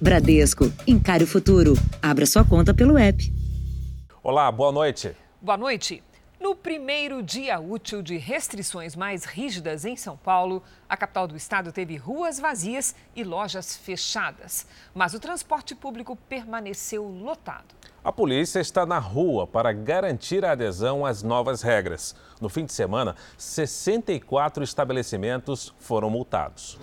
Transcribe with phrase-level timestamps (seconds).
[0.00, 1.74] Bradesco, encare o futuro.
[2.00, 3.32] Abra sua conta pelo app.
[4.22, 5.16] Olá, boa noite.
[5.42, 6.04] Boa noite.
[6.40, 11.72] No primeiro dia útil de restrições mais rígidas em São Paulo, a capital do estado
[11.72, 14.68] teve ruas vazias e lojas fechadas.
[14.94, 17.74] Mas o transporte público permaneceu lotado.
[18.04, 22.14] A polícia está na rua para garantir a adesão às novas regras.
[22.40, 26.78] No fim de semana, 64 estabelecimentos foram multados.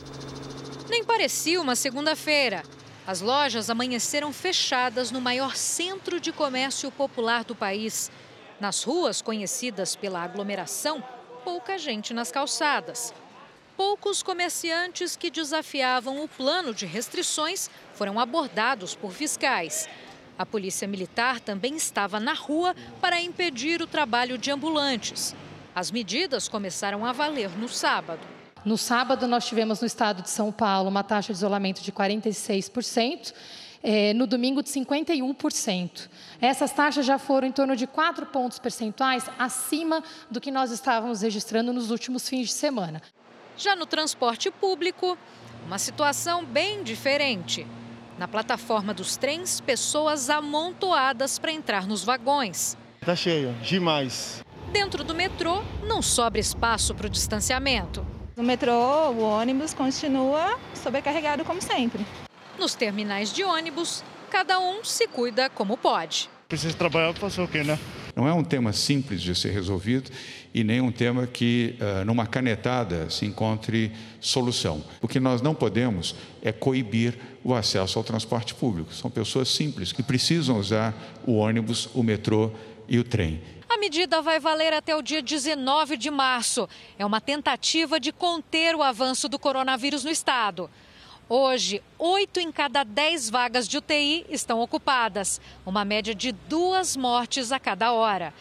[0.89, 2.61] Nem parecia uma segunda-feira.
[3.07, 8.11] As lojas amanheceram fechadas no maior centro de comércio popular do país.
[8.59, 11.03] Nas ruas conhecidas pela aglomeração,
[11.43, 13.13] pouca gente nas calçadas.
[13.77, 19.87] Poucos comerciantes que desafiavam o plano de restrições foram abordados por fiscais.
[20.35, 25.35] A Polícia Militar também estava na rua para impedir o trabalho de ambulantes.
[25.75, 28.34] As medidas começaram a valer no sábado.
[28.65, 33.31] No sábado, nós tivemos no estado de São Paulo uma taxa de isolamento de 46%.
[33.87, 36.09] É, no domingo de 51%.
[36.41, 41.21] Essas taxas já foram em torno de 4 pontos percentuais acima do que nós estávamos
[41.21, 42.99] registrando nos últimos fins de semana.
[43.55, 45.15] Já no transporte público,
[45.67, 47.67] uma situação bem diferente.
[48.17, 52.75] Na plataforma dos trens, pessoas amontoadas para entrar nos vagões.
[52.99, 54.43] Está cheio, demais.
[54.71, 58.14] Dentro do metrô, não sobra espaço para o distanciamento.
[58.35, 58.73] No metrô,
[59.11, 62.05] o ônibus continua sobrecarregado como sempre.
[62.59, 66.29] Nos terminais de ônibus, cada um se cuida como pode.
[66.49, 67.79] Precisa trabalhar para fazer o quê, né?
[68.13, 70.11] Não é um tema simples de ser resolvido
[70.53, 74.83] e nem um tema que, uh, numa canetada, se encontre solução.
[75.01, 78.93] O que nós não podemos é coibir o acesso ao transporte público.
[78.93, 80.93] São pessoas simples que precisam usar
[81.25, 82.51] o ônibus, o metrô
[82.87, 83.41] e o trem.
[83.75, 86.67] A medida vai valer até o dia 19 de março.
[86.97, 90.69] É uma tentativa de conter o avanço do coronavírus no estado.
[91.27, 97.51] Hoje, oito em cada dez vagas de UTI estão ocupadas, uma média de duas mortes
[97.51, 98.33] a cada hora.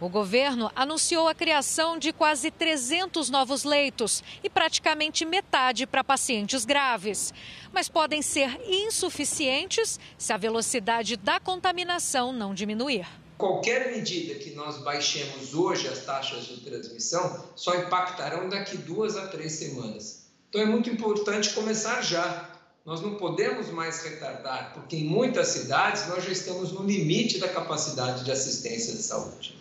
[0.00, 6.64] O governo anunciou a criação de quase 300 novos leitos e praticamente metade para pacientes
[6.64, 7.32] graves.
[7.72, 13.06] Mas podem ser insuficientes se a velocidade da contaminação não diminuir
[13.40, 19.26] qualquer medida que nós baixemos hoje as taxas de transmissão só impactarão daqui duas a
[19.26, 20.26] três semanas.
[20.48, 22.50] Então é muito importante começar já.
[22.84, 27.48] Nós não podemos mais retardar, porque em muitas cidades nós já estamos no limite da
[27.48, 29.58] capacidade de assistência de saúde.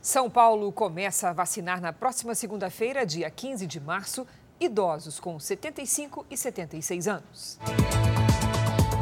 [0.00, 4.26] São Paulo começa a vacinar na próxima segunda-feira, dia 15 de março,
[4.58, 7.58] idosos com 75 e 76 anos.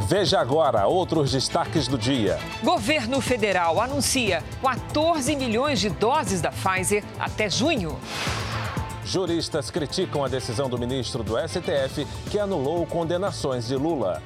[0.08, 2.38] Veja agora outros destaques do dia.
[2.62, 7.94] Governo federal anuncia 14 milhões de doses da Pfizer até junho.
[9.04, 14.22] Juristas criticam a decisão do ministro do STF que anulou condenações de Lula.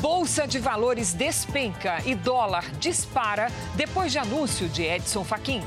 [0.00, 5.62] Bolsa de valores despenca e dólar dispara depois de anúncio de Edson Fachin.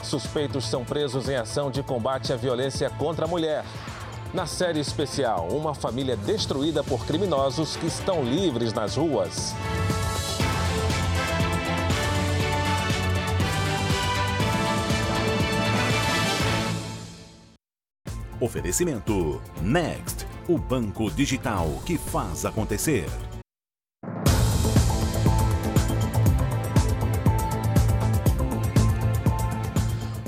[0.00, 3.64] Suspeitos são presos em ação de combate à violência contra a mulher.
[4.36, 9.54] Na série especial, uma família destruída por criminosos que estão livres nas ruas.
[18.38, 23.06] Oferecimento Next, o banco digital que faz acontecer.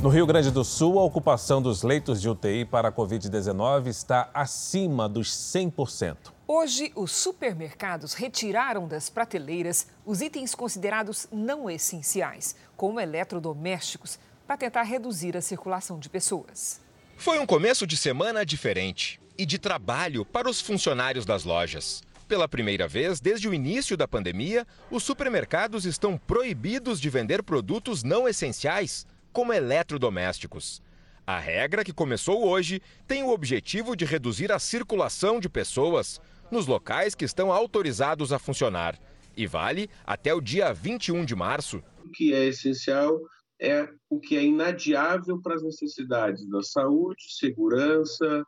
[0.00, 4.30] No Rio Grande do Sul, a ocupação dos leitos de UTI para a Covid-19 está
[4.32, 6.16] acima dos 100%.
[6.46, 14.84] Hoje, os supermercados retiraram das prateleiras os itens considerados não essenciais, como eletrodomésticos, para tentar
[14.84, 16.80] reduzir a circulação de pessoas.
[17.16, 22.04] Foi um começo de semana diferente e de trabalho para os funcionários das lojas.
[22.28, 28.04] Pela primeira vez desde o início da pandemia, os supermercados estão proibidos de vender produtos
[28.04, 29.04] não essenciais
[29.38, 30.82] como eletrodomésticos.
[31.24, 36.66] A regra, que começou hoje, tem o objetivo de reduzir a circulação de pessoas nos
[36.66, 38.98] locais que estão autorizados a funcionar
[39.36, 41.80] e vale até o dia 21 de março.
[42.04, 43.16] O que é essencial
[43.62, 48.44] é o que é inadiável para as necessidades da saúde, segurança,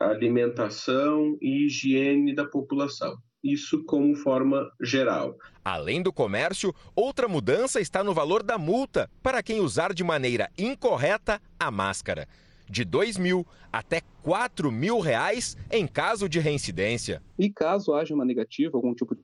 [0.00, 3.14] alimentação e higiene da população
[3.44, 5.36] isso como forma geral.
[5.62, 10.50] Além do comércio, outra mudança está no valor da multa para quem usar de maneira
[10.56, 12.26] incorreta a máscara.
[12.68, 17.22] De R$ 2 mil até 4 mil reais em caso de reincidência.
[17.38, 19.14] E caso haja uma negativa, algum tipo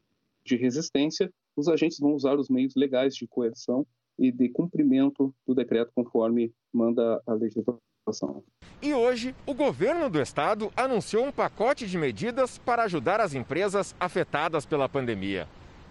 [0.44, 3.86] de resistência, os agentes vão usar os meios legais de coerção
[4.18, 8.42] e de cumprimento do decreto conforme manda a legislação situação.
[8.82, 13.94] E hoje, o governo do estado anunciou um pacote de medidas para ajudar as empresas
[14.00, 15.46] afetadas pela pandemia,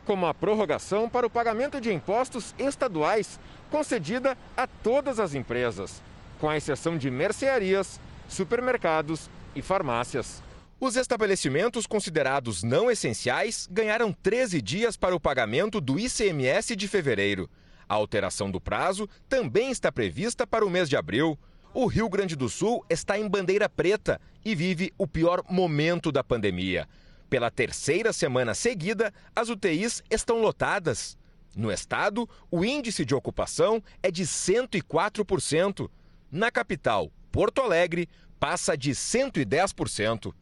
[0.06, 3.40] como a prorrogação para o pagamento de impostos estaduais
[3.70, 6.02] concedida a todas as empresas,
[6.40, 10.42] com a exceção de mercearias, supermercados e farmácias.
[10.80, 17.50] Os estabelecimentos considerados não essenciais ganharam 13 dias para o pagamento do ICMS de fevereiro.
[17.88, 21.38] A alteração do prazo também está prevista para o mês de abril.
[21.72, 26.24] O Rio Grande do Sul está em bandeira preta e vive o pior momento da
[26.24, 26.90] pandemia.
[27.30, 31.16] Pela terceira semana seguida, as UTIs estão lotadas.
[31.56, 35.90] No estado, o índice de ocupação é de 104%.
[36.32, 40.34] Na capital, Porto Alegre, passa de 110%.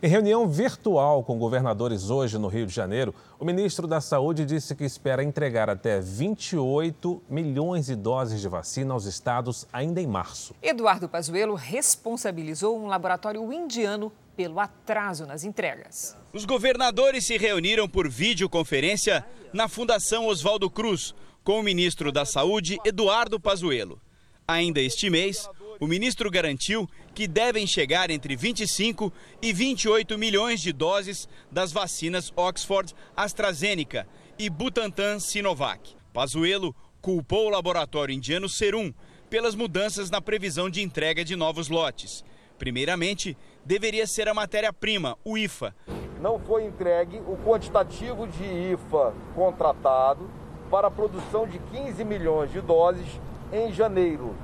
[0.00, 4.76] Em reunião virtual com governadores hoje no Rio de Janeiro, o ministro da Saúde disse
[4.76, 10.54] que espera entregar até 28 milhões de doses de vacina aos estados ainda em março.
[10.62, 16.16] Eduardo Pazuello responsabilizou um laboratório indiano pelo atraso nas entregas.
[16.32, 21.12] Os governadores se reuniram por videoconferência na Fundação Oswaldo Cruz
[21.42, 24.00] com o ministro da Saúde, Eduardo Pazuello.
[24.46, 25.48] Ainda este mês,
[25.80, 32.32] o ministro garantiu que devem chegar entre 25 e 28 milhões de doses das vacinas
[32.36, 34.06] Oxford AstraZeneca
[34.38, 35.96] e Butantan Sinovac.
[36.12, 38.92] Pazuello culpou o laboratório indiano Serum
[39.30, 42.24] pelas mudanças na previsão de entrega de novos lotes.
[42.58, 45.74] Primeiramente, deveria ser a matéria-prima, o IFA.
[46.20, 48.42] Não foi entregue o quantitativo de
[48.72, 50.28] IFA contratado
[50.68, 53.06] para a produção de 15 milhões de doses
[53.52, 54.34] em janeiro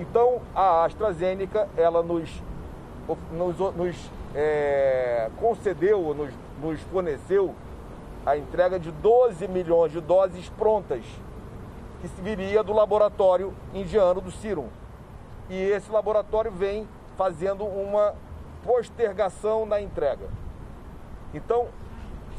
[0.00, 2.42] então, a AstraZeneca, ela nos,
[3.30, 6.32] nos, nos é, concedeu, nos,
[6.62, 7.54] nos forneceu
[8.24, 11.04] a entrega de 12 milhões de doses prontas,
[12.00, 14.68] que viria do laboratório indiano do Serum.
[15.50, 16.88] E esse laboratório vem
[17.18, 18.14] fazendo uma
[18.64, 20.28] postergação na entrega.
[21.34, 21.68] Então,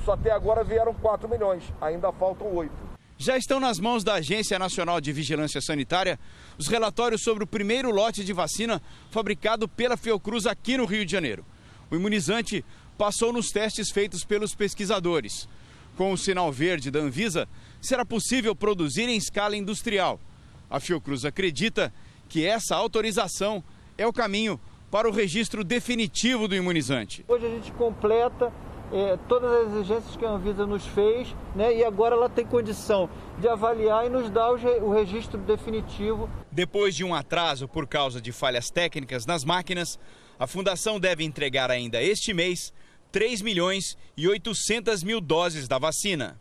[0.04, 2.91] só até agora vieram 4 milhões, ainda faltam 8.
[3.22, 6.20] Já estão nas mãos da Agência Nacional de Vigilância Sanitária
[6.58, 8.82] os relatórios sobre o primeiro lote de vacina
[9.12, 11.46] fabricado pela Fiocruz aqui no Rio de Janeiro.
[11.92, 12.66] O imunizante
[12.98, 15.48] passou nos testes feitos pelos pesquisadores.
[15.96, 17.48] Com o sinal verde da Anvisa,
[17.80, 20.20] será possível produzir em escala industrial.
[20.68, 21.94] A Fiocruz acredita
[22.28, 23.64] que essa autorização
[24.00, 24.60] é o caminho
[24.90, 27.24] para o registro definitivo do imunizante.
[27.28, 28.52] Hoje a gente completa
[28.92, 33.10] é, todas as exigências que a Anvisa nos fez, né, e agora ela tem condição
[33.40, 34.56] de avaliar e nos dar o,
[34.86, 36.30] o registro definitivo.
[36.52, 40.00] Depois de um atraso por causa de falhas técnicas nas máquinas,
[40.38, 42.74] a Fundação deve entregar ainda este mês
[43.12, 46.40] 3 milhões e 800 mil doses da vacina.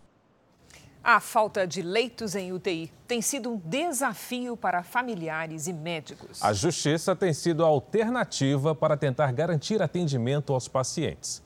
[1.02, 6.42] A falta de leitos em UTI tem sido um desafio para familiares e médicos.
[6.42, 11.42] A justiça tem sido a alternativa para tentar garantir atendimento aos pacientes.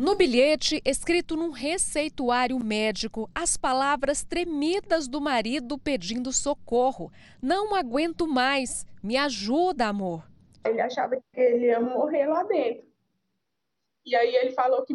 [0.00, 7.12] No bilhete, escrito num receituário médico, as palavras tremidas do marido pedindo socorro.
[7.42, 8.86] Não aguento mais.
[9.02, 10.26] Me ajuda, amor.
[10.64, 12.88] Ele achava que ele ia morrer lá dentro.
[14.06, 14.94] E aí ele falou que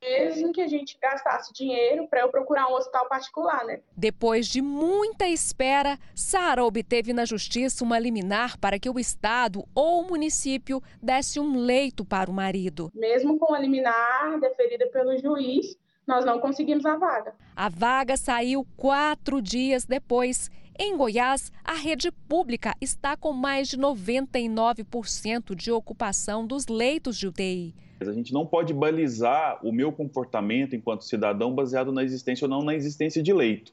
[0.00, 3.80] mesmo que a gente gastasse dinheiro para eu procurar um hospital particular, né?
[3.96, 10.02] Depois de muita espera, Sara obteve na justiça uma liminar para que o estado ou
[10.02, 12.90] o município desse um leito para o marido.
[12.94, 15.76] Mesmo com a liminar deferida pelo juiz,
[16.06, 17.34] nós não conseguimos a vaga.
[17.54, 20.50] A vaga saiu quatro dias depois.
[20.78, 27.26] Em Goiás, a rede pública está com mais de 99% de ocupação dos leitos de
[27.26, 27.74] UTI.
[28.00, 32.62] A gente não pode balizar o meu comportamento enquanto cidadão baseado na existência ou não
[32.62, 33.72] na existência de leito.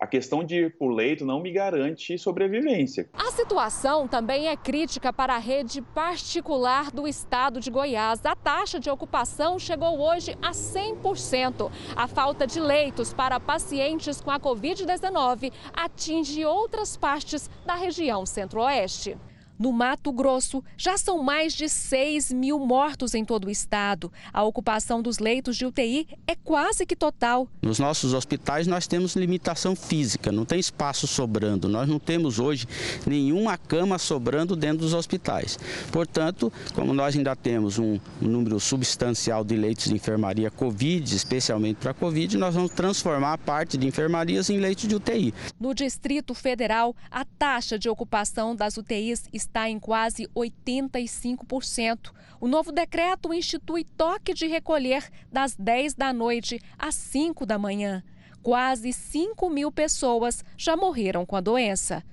[0.00, 3.10] A questão de ir por leito não me garante sobrevivência.
[3.12, 8.24] A situação também é crítica para a rede particular do estado de Goiás.
[8.24, 11.70] A taxa de ocupação chegou hoje a 100%.
[11.96, 19.16] A falta de leitos para pacientes com a Covid-19 atinge outras partes da região centro-oeste.
[19.58, 24.12] No Mato Grosso, já são mais de 6 mil mortos em todo o estado.
[24.32, 27.48] A ocupação dos leitos de UTI é quase que total.
[27.60, 31.68] Nos nossos hospitais, nós temos limitação física, não tem espaço sobrando.
[31.68, 32.68] Nós não temos hoje
[33.04, 35.58] nenhuma cama sobrando dentro dos hospitais.
[35.90, 41.92] Portanto, como nós ainda temos um, número substancial de leitos de enfermaria Covid, especialmente para
[41.92, 45.34] Covid, nós vamos transformar a parte de enfermarias em leitos de UTI.
[45.58, 52.12] No Distrito Federal, a taxa de ocupação das UTIs está está em quase 85%.
[52.40, 58.04] O novo decreto institui toque de recolher das 10 da noite às 5 da manhã.
[58.42, 62.04] Quase 5 mil pessoas já morreram com a doença.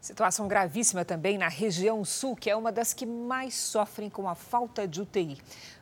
[0.00, 4.34] Situação gravíssima também na região sul, que é uma das que mais sofrem com a
[4.34, 5.38] falta de UTI.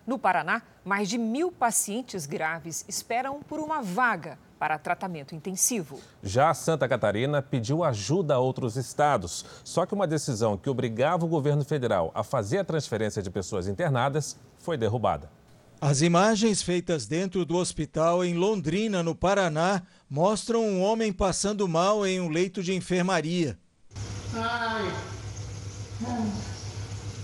[0.07, 6.01] No Paraná, mais de mil pacientes graves esperam por uma vaga para tratamento intensivo.
[6.23, 9.45] Já Santa Catarina pediu ajuda a outros estados.
[9.65, 13.69] Só que uma decisão que obrigava o governo federal a fazer a transferência de pessoas
[13.69, 15.31] internadas foi derrubada.
[15.81, 22.07] As imagens feitas dentro do hospital em Londrina, no Paraná, mostram um homem passando mal
[22.07, 23.59] em um leito de enfermaria.
[24.35, 24.91] Ai.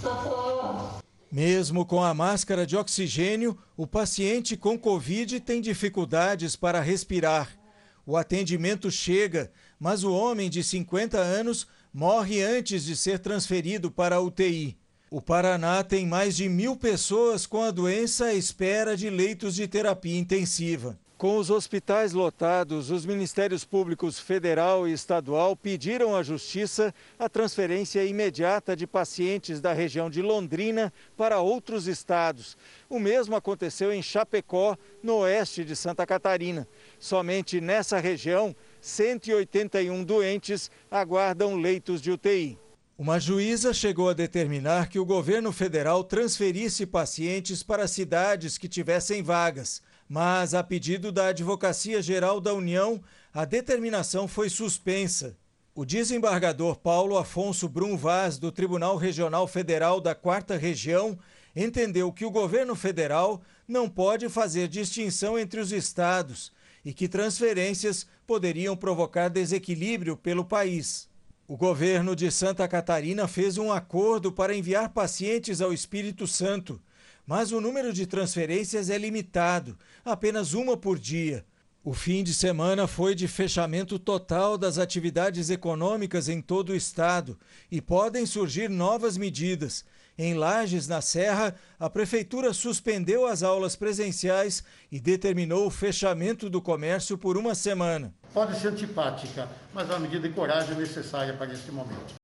[0.00, 1.01] Socorro.
[1.32, 7.58] Mesmo com a máscara de oxigênio, o paciente com Covid tem dificuldades para respirar.
[8.04, 14.16] O atendimento chega, mas o homem de 50 anos morre antes de ser transferido para
[14.16, 14.76] a UTI.
[15.10, 19.66] O Paraná tem mais de mil pessoas com a doença à espera de leitos de
[19.66, 20.98] terapia intensiva.
[21.22, 28.04] Com os hospitais lotados, os Ministérios Públicos Federal e Estadual pediram à Justiça a transferência
[28.04, 32.56] imediata de pacientes da região de Londrina para outros estados.
[32.90, 36.66] O mesmo aconteceu em Chapecó, no oeste de Santa Catarina.
[36.98, 42.58] Somente nessa região, 181 doentes aguardam leitos de UTI.
[42.98, 49.22] Uma juíza chegou a determinar que o governo federal transferisse pacientes para cidades que tivessem
[49.22, 49.80] vagas.
[50.14, 53.02] Mas, a pedido da Advocacia Geral da União,
[53.32, 55.38] a determinação foi suspensa.
[55.74, 61.18] O desembargador Paulo Afonso Brum Vaz, do Tribunal Regional Federal da Quarta Região,
[61.56, 66.52] entendeu que o governo federal não pode fazer distinção entre os estados
[66.84, 71.08] e que transferências poderiam provocar desequilíbrio pelo país.
[71.48, 76.78] O governo de Santa Catarina fez um acordo para enviar pacientes ao Espírito Santo
[77.26, 81.44] mas o número de transferências é limitado, apenas uma por dia.
[81.84, 87.36] O fim de semana foi de fechamento total das atividades econômicas em todo o estado
[87.68, 89.84] e podem surgir novas medidas.
[90.16, 94.62] Em Lages, na Serra, a prefeitura suspendeu as aulas presenciais
[94.92, 98.14] e determinou o fechamento do comércio por uma semana.
[98.32, 102.21] Pode ser antipática, mas é uma medida de coragem necessária para esse momento.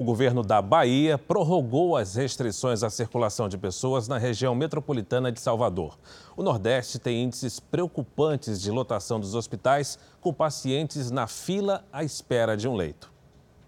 [0.00, 5.38] O governo da Bahia prorrogou as restrições à circulação de pessoas na região metropolitana de
[5.38, 5.98] Salvador.
[6.34, 12.56] O Nordeste tem índices preocupantes de lotação dos hospitais, com pacientes na fila à espera
[12.56, 13.12] de um leito.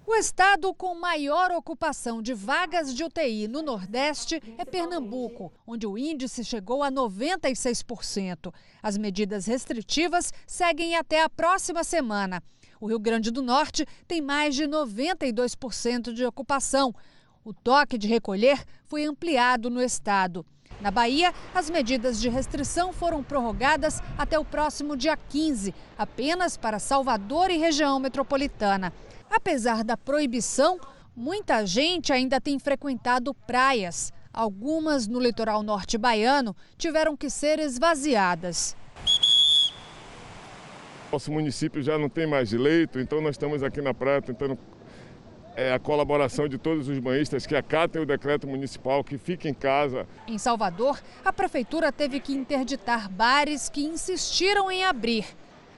[0.07, 5.99] O estado com maior ocupação de vagas de UTI no Nordeste é Pernambuco, onde o
[5.99, 8.51] índice chegou a 96%.
[8.83, 12.43] As medidas restritivas seguem até a próxima semana.
[12.83, 16.93] O Rio Grande do Norte tem mais de 92% de ocupação.
[17.45, 20.45] O toque de recolher foi ampliado no estado.
[20.81, 26.81] Na Bahia, as medidas de restrição foram prorrogadas até o próximo dia 15, apenas para
[26.81, 28.93] Salvador e região metropolitana.
[29.31, 30.81] Apesar da proibição,
[31.15, 34.13] muita gente ainda tem frequentado praias.
[34.33, 38.75] Algumas no litoral norte baiano tiveram que ser esvaziadas.
[41.13, 44.59] Nosso município já não tem mais leito, então nós estamos aqui na praia tentando
[45.55, 49.55] é, a colaboração de todos os banhistas que acatem o decreto municipal, que fiquem em
[49.55, 50.07] casa.
[50.27, 55.27] Em Salvador, a prefeitura teve que interditar bares que insistiram em abrir.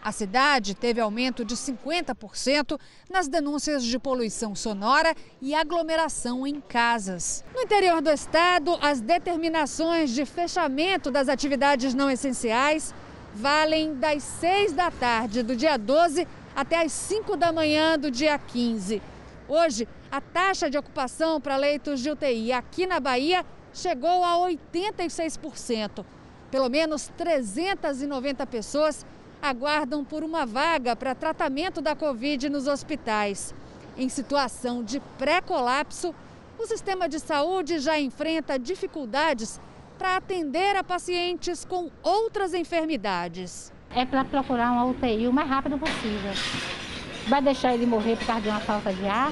[0.05, 2.79] A cidade teve aumento de 50%
[3.11, 7.43] nas denúncias de poluição sonora e aglomeração em casas.
[7.53, 12.95] No interior do estado, as determinações de fechamento das atividades não essenciais
[13.35, 18.39] valem das 6 da tarde do dia 12 até as 5 da manhã do dia
[18.39, 19.03] 15.
[19.49, 26.05] Hoje, a taxa de ocupação para leitos de UTI aqui na Bahia chegou a 86%.
[26.51, 29.05] Pelo menos 390 pessoas
[29.43, 33.53] aguardam por uma vaga para tratamento da Covid nos hospitais.
[33.97, 36.15] Em situação de pré-colapso,
[36.57, 39.61] o sistema de saúde já enfrenta dificuldades
[39.99, 43.73] para atender a pacientes com outras enfermidades.
[43.91, 46.33] É para procurar uma UTI o mais rápido possível.
[47.29, 49.31] Vai deixar ele morrer por causa de uma falta de ar?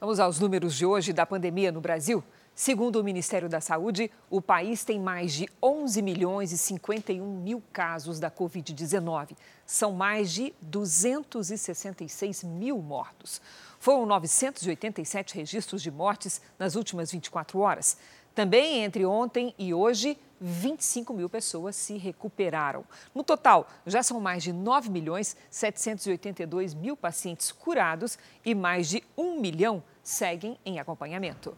[0.00, 2.24] Vamos aos números de hoje da pandemia no Brasil.
[2.54, 7.62] Segundo o Ministério da Saúde, o país tem mais de 11 milhões e 51 mil
[7.72, 9.36] casos da Covid-19.
[9.64, 13.40] São mais de 266 mil mortos.
[13.78, 17.96] Foram 987 registros de mortes nas últimas 24 horas.
[18.40, 22.86] Também entre ontem e hoje, 25 mil pessoas se recuperaram.
[23.14, 29.04] No total, já são mais de 9 milhões 782 mil pacientes curados e mais de
[29.14, 31.54] 1 milhão seguem em acompanhamento.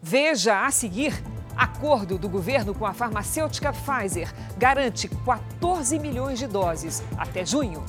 [0.00, 1.12] Veja a seguir:
[1.56, 7.84] acordo do governo com a farmacêutica Pfizer garante 14 milhões de doses até junho.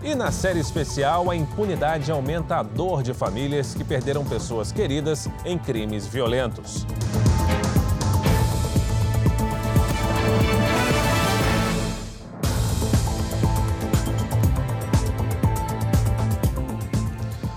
[0.00, 5.28] E na série especial, a impunidade aumenta a dor de famílias que perderam pessoas queridas
[5.44, 6.86] em crimes violentos.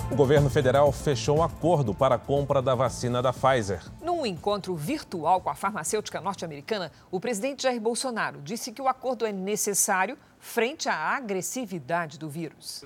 [0.09, 3.83] O governo federal fechou um acordo para a compra da vacina da Pfizer.
[4.01, 9.27] Num encontro virtual com a farmacêutica norte-americana, o presidente Jair Bolsonaro disse que o acordo
[9.27, 12.83] é necessário frente à agressividade do vírus.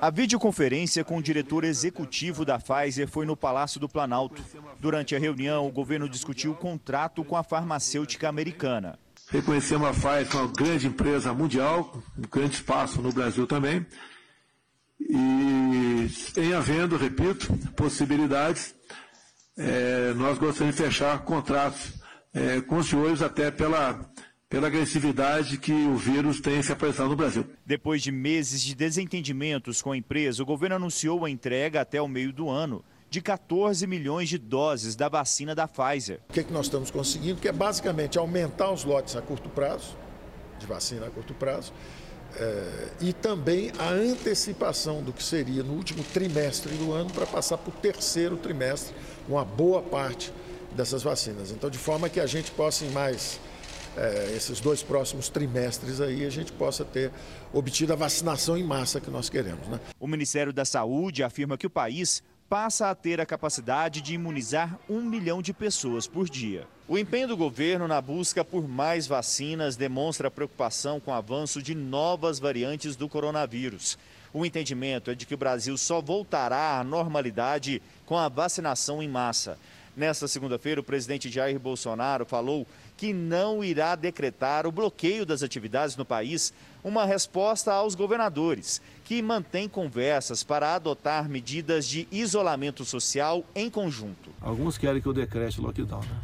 [0.00, 4.42] A videoconferência com o diretor executivo da Pfizer foi no Palácio do Planalto.
[4.78, 8.98] Durante a reunião, o governo discutiu o contrato com a farmacêutica americana.
[9.28, 13.84] Reconhecemos a Pfizer como uma grande empresa mundial, um grande espaço no Brasil também.
[15.00, 18.74] E em havendo, repito, possibilidades,
[19.56, 21.94] é, nós gostaríamos de fechar contratos
[22.32, 24.00] é, com os senhores até pela,
[24.48, 27.44] pela agressividade que o vírus tem se apresentado no Brasil.
[27.66, 32.08] Depois de meses de desentendimentos com a empresa, o governo anunciou a entrega até o
[32.08, 36.20] meio do ano de 14 milhões de doses da vacina da Pfizer.
[36.30, 37.40] O que, é que nós estamos conseguindo?
[37.40, 39.96] Que é basicamente aumentar os lotes a curto prazo,
[40.58, 41.72] de vacina a curto prazo,
[42.36, 47.58] é, e também a antecipação do que seria no último trimestre do ano para passar
[47.58, 48.94] para o terceiro trimestre,
[49.28, 50.32] uma boa parte
[50.74, 51.50] dessas vacinas.
[51.50, 53.40] Então, de forma que a gente possa, em mais
[53.98, 57.10] é, esses dois próximos trimestres aí, a gente possa ter
[57.52, 59.66] obtido a vacinação em massa que nós queremos.
[59.68, 59.80] Né?
[59.98, 64.78] O Ministério da Saúde afirma que o país passa a ter a capacidade de imunizar
[64.88, 66.66] um milhão de pessoas por dia.
[66.88, 71.74] O empenho do governo na busca por mais vacinas demonstra preocupação com o avanço de
[71.74, 73.98] novas variantes do coronavírus.
[74.32, 79.08] O entendimento é de que o Brasil só voltará à normalidade com a vacinação em
[79.08, 79.58] massa.
[79.98, 82.66] Nesta segunda-feira, o presidente Jair Bolsonaro falou
[82.98, 86.52] que não irá decretar o bloqueio das atividades no país,
[86.82, 94.30] uma resposta aos governadores, que mantêm conversas para adotar medidas de isolamento social em conjunto.
[94.40, 96.20] Alguns querem que eu decrete lockdown, né?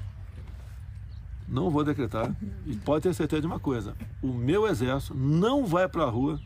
[1.46, 2.34] Não vou decretar.
[2.66, 6.40] E pode ter certeza de uma coisa: o meu exército não vai para a rua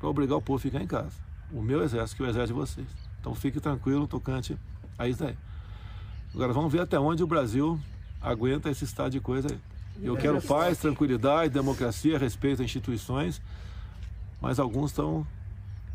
[0.00, 1.14] para obrigar o povo a ficar em casa.
[1.52, 2.88] O meu exército, que é o exército de vocês.
[3.20, 4.58] Então fique tranquilo, tocante
[4.98, 5.36] a isso daí.
[6.34, 7.78] Agora vamos ver até onde o Brasil
[8.20, 9.58] aguenta esse estado de coisa aí.
[10.02, 13.40] Eu quero paz, tranquilidade, democracia, respeito às instituições,
[14.40, 15.26] mas alguns estão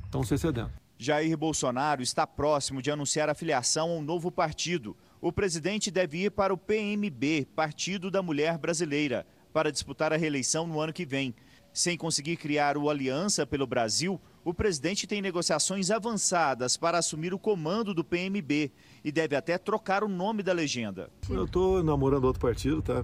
[0.05, 0.71] estão se excedendo.
[0.97, 4.95] Jair Bolsonaro está próximo de anunciar a filiação a um novo partido.
[5.19, 10.67] O presidente deve ir para o PMB, Partido da Mulher Brasileira, para disputar a reeleição
[10.67, 11.33] no ano que vem.
[11.73, 17.39] Sem conseguir criar o Aliança pelo Brasil, o presidente tem negociações avançadas para assumir o
[17.39, 18.71] comando do PMB
[19.03, 21.09] e deve até trocar o nome da legenda.
[21.29, 23.03] Eu estou namorando outro partido, tá?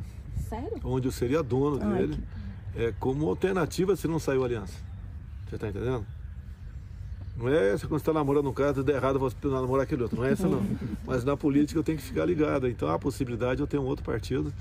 [0.49, 0.79] Sério?
[0.83, 2.23] Onde eu seria dono Ai, dele.
[2.75, 4.73] É como alternativa se não sair o Aliança.
[5.47, 6.05] Você está entendendo?
[7.35, 10.17] Não é essa quando você está namorando um cara, tudo errado, você namorar aquele outro.
[10.17, 10.63] Não é essa não.
[11.05, 12.67] Mas na política eu tenho que ficar ligado.
[12.67, 14.51] Então há a possibilidade de eu ter um outro partido.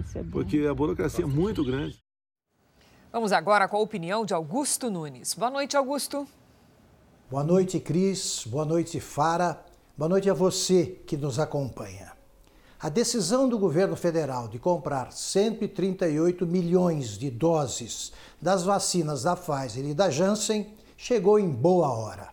[0.00, 0.30] Isso é bom.
[0.30, 2.03] Porque a burocracia é muito grande.
[3.14, 5.34] Vamos agora com a opinião de Augusto Nunes.
[5.34, 6.26] Boa noite, Augusto.
[7.30, 8.42] Boa noite, Cris.
[8.44, 9.64] Boa noite, Fara.
[9.96, 12.10] Boa noite a você que nos acompanha.
[12.80, 19.86] A decisão do governo federal de comprar 138 milhões de doses das vacinas da Pfizer
[19.86, 22.30] e da Janssen chegou em boa hora.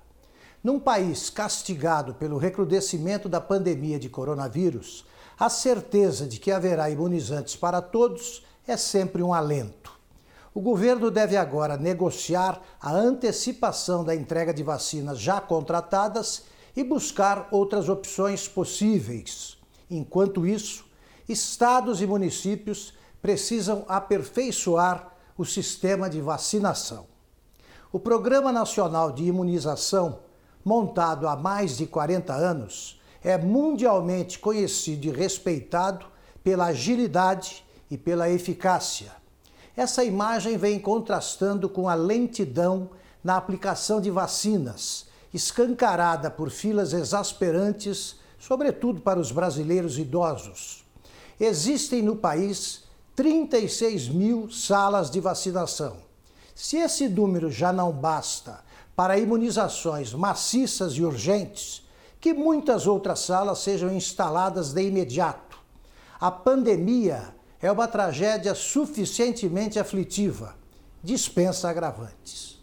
[0.63, 5.05] Num país castigado pelo recrudescimento da pandemia de coronavírus,
[5.39, 9.90] a certeza de que haverá imunizantes para todos é sempre um alento.
[10.53, 16.43] O governo deve agora negociar a antecipação da entrega de vacinas já contratadas
[16.75, 19.57] e buscar outras opções possíveis.
[19.89, 20.85] Enquanto isso,
[21.27, 27.05] estados e municípios precisam aperfeiçoar o sistema de vacinação.
[27.91, 30.19] O Programa Nacional de Imunização,
[30.65, 36.05] montado há mais de 40 anos, é mundialmente conhecido e respeitado
[36.43, 39.20] pela agilidade e pela eficácia.
[39.75, 42.89] Essa imagem vem contrastando com a lentidão
[43.23, 50.83] na aplicação de vacinas, escancarada por filas exasperantes, sobretudo para os brasileiros idosos.
[51.39, 52.83] Existem no país
[53.15, 55.97] 36 mil salas de vacinação.
[56.53, 58.63] Se esse número já não basta
[58.95, 61.87] para imunizações maciças e urgentes,
[62.19, 65.57] que muitas outras salas sejam instaladas de imediato.
[66.19, 70.55] A pandemia é uma tragédia suficientemente aflitiva.
[71.03, 72.59] Dispensa agravantes.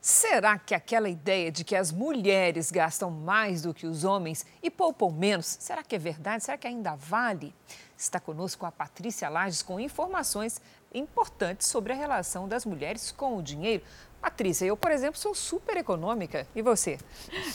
[0.00, 4.70] Será que aquela ideia de que as mulheres gastam mais do que os homens e
[4.70, 6.44] poupam menos, será que é verdade?
[6.44, 7.54] Será que ainda vale?
[7.98, 10.60] Está conosco a Patrícia Lages com informações
[10.94, 13.82] importantes sobre a relação das mulheres com o dinheiro.
[14.20, 16.46] Patrícia, eu, por exemplo, sou super econômica.
[16.54, 16.98] E você?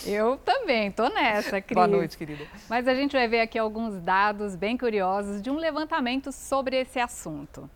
[0.06, 1.76] Eu também, tô nessa, Cris.
[1.76, 2.46] Boa noite, querida.
[2.68, 7.00] Mas a gente vai ver aqui alguns dados bem curiosos de um levantamento sobre esse
[7.00, 7.70] assunto.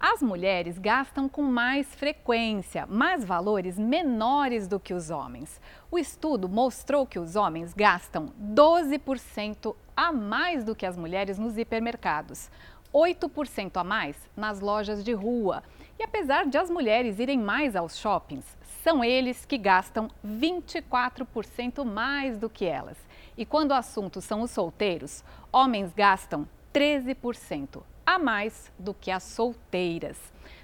[0.00, 5.60] As mulheres gastam com mais frequência, mas valores menores do que os homens.
[5.90, 11.58] O estudo mostrou que os homens gastam 12% a mais do que as mulheres nos
[11.58, 12.48] hipermercados,
[12.94, 15.64] 8% a mais nas lojas de rua.
[15.98, 18.44] E apesar de as mulheres irem mais aos shoppings,
[18.84, 22.96] são eles que gastam 24% mais do que elas.
[23.36, 29.24] E quando o assunto são os solteiros, homens gastam 13% a mais do que as
[29.24, 30.16] solteiras.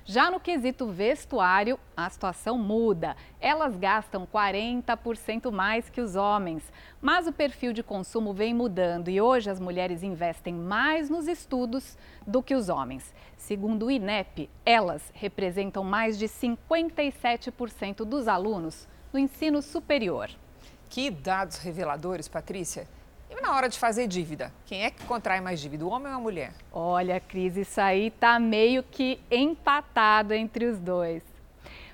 [0.06, 3.16] Já no quesito vestuário, a situação muda.
[3.40, 6.62] Elas gastam 40% mais que os homens.
[7.00, 11.96] Mas o perfil de consumo vem mudando e hoje as mulheres investem mais nos estudos
[12.26, 13.14] do que os homens.
[13.38, 20.28] Segundo o INEP, elas representam mais de 57% dos alunos no ensino superior.
[20.90, 22.86] Que dados reveladores, Patrícia.
[23.36, 26.18] E na hora de fazer dívida, quem é que contrai mais dívida, o homem ou
[26.18, 26.52] a mulher?
[26.72, 31.20] Olha, Cris, isso aí tá meio que empatado entre os dois.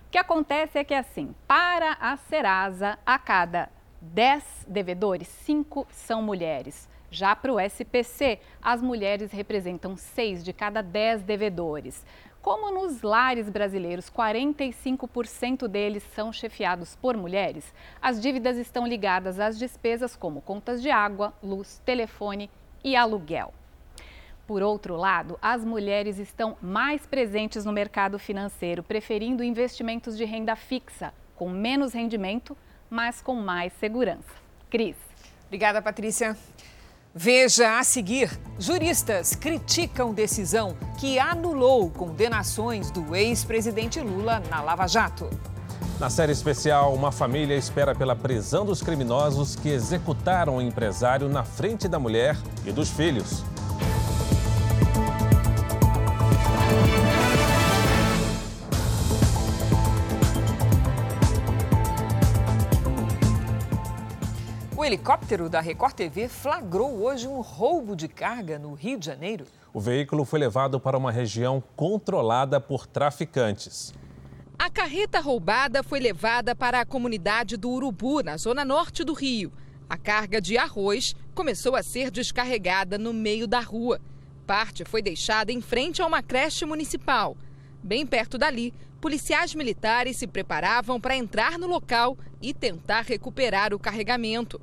[0.06, 3.70] O que acontece é que assim, para a Serasa, a cada
[4.02, 6.86] 10 devedores, 5 são mulheres.
[7.10, 12.04] Já para o SPC, as mulheres representam 6 de cada 10 devedores.
[12.42, 19.58] Como nos lares brasileiros 45% deles são chefiados por mulheres, as dívidas estão ligadas às
[19.58, 22.50] despesas como contas de água, luz, telefone
[22.82, 23.52] e aluguel.
[24.46, 30.56] Por outro lado, as mulheres estão mais presentes no mercado financeiro, preferindo investimentos de renda
[30.56, 32.56] fixa, com menos rendimento,
[32.88, 34.34] mas com mais segurança.
[34.70, 34.96] Cris.
[35.46, 36.36] Obrigada, Patrícia.
[37.14, 45.28] Veja a seguir: juristas criticam decisão que anulou condenações do ex-presidente Lula na Lava Jato.
[45.98, 51.42] Na série especial, uma família espera pela prisão dos criminosos que executaram o empresário na
[51.42, 53.44] frente da mulher e dos filhos.
[64.90, 69.46] Helicóptero da Record TV flagrou hoje um roubo de carga no Rio de Janeiro.
[69.72, 73.94] O veículo foi levado para uma região controlada por traficantes.
[74.58, 79.52] A carreta roubada foi levada para a comunidade do Urubu, na zona norte do Rio.
[79.88, 84.00] A carga de arroz começou a ser descarregada no meio da rua.
[84.44, 87.36] Parte foi deixada em frente a uma creche municipal.
[87.80, 93.78] Bem perto dali, policiais militares se preparavam para entrar no local e tentar recuperar o
[93.78, 94.60] carregamento.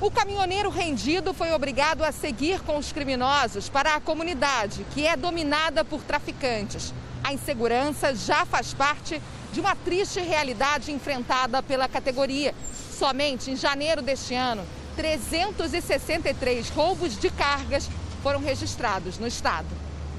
[0.00, 5.14] O caminhoneiro rendido foi obrigado a seguir com os criminosos para a comunidade, que é
[5.14, 6.94] dominada por traficantes.
[7.22, 9.20] A insegurança já faz parte
[9.52, 12.54] de uma triste realidade enfrentada pela categoria.
[12.72, 14.62] Somente em janeiro deste ano,
[14.96, 17.86] 363 roubos de cargas
[18.22, 19.68] foram registrados no estado.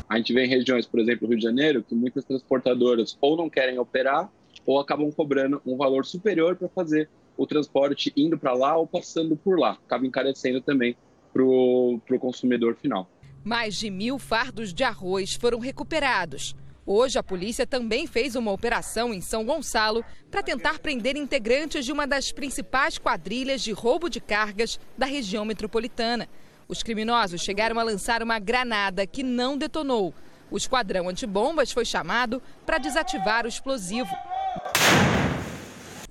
[0.08, 3.50] A gente vê em regiões, por exemplo, Rio de Janeiro, que muitas transportadoras ou não
[3.50, 4.30] querem operar
[4.64, 7.10] ou acabam cobrando um valor superior para fazer
[7.42, 9.72] o transporte indo para lá ou passando por lá.
[9.72, 10.96] Acaba encarecendo também
[11.34, 13.10] para o consumidor final.
[13.44, 16.56] Mais de mil fardos de arroz foram recuperados.
[16.86, 21.92] Hoje, a polícia também fez uma operação em São Gonçalo para tentar prender integrantes de
[21.92, 26.30] uma das principais quadrilhas de roubo de cargas da região metropolitana.
[26.68, 30.14] Os criminosos chegaram a lançar uma granada que não detonou.
[30.52, 34.12] O esquadrão antibombas foi chamado para desativar o explosivo.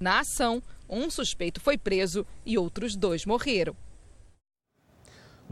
[0.01, 3.77] Na ação, um suspeito foi preso e outros dois morreram.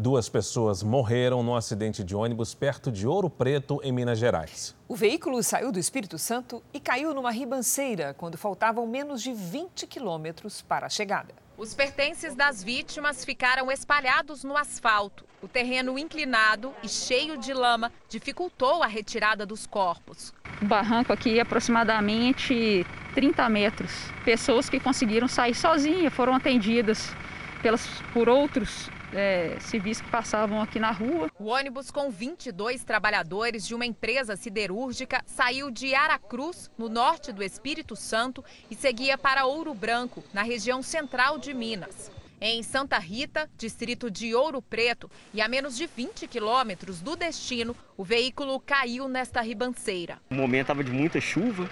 [0.01, 4.77] Duas pessoas morreram no acidente de ônibus perto de Ouro Preto, em Minas Gerais.
[4.87, 9.89] O veículo saiu do Espírito Santo e caiu numa ribanceira quando faltavam menos de 20
[9.89, 11.35] quilômetros para a chegada.
[11.57, 15.28] Os pertences das vítimas ficaram espalhados no asfalto.
[15.41, 20.33] O terreno inclinado e cheio de lama dificultou a retirada dos corpos.
[20.61, 23.93] O barranco aqui é aproximadamente 30 metros.
[24.25, 27.15] Pessoas que conseguiram sair sozinhas foram atendidas
[27.63, 31.31] pelas, por outros é, civis que passavam aqui na rua.
[31.39, 37.43] O ônibus com 22 trabalhadores de uma empresa siderúrgica saiu de Aracruz, no norte do
[37.43, 42.11] Espírito Santo, e seguia para Ouro Branco, na região central de Minas.
[42.41, 47.75] Em Santa Rita, distrito de Ouro Preto, e a menos de 20 quilômetros do destino,
[47.97, 50.21] o veículo caiu nesta ribanceira.
[50.31, 51.69] O momento estava de muita chuva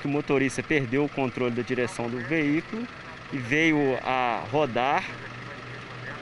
[0.00, 2.88] que o motorista perdeu o controle da direção do veículo
[3.30, 5.04] e veio a rodar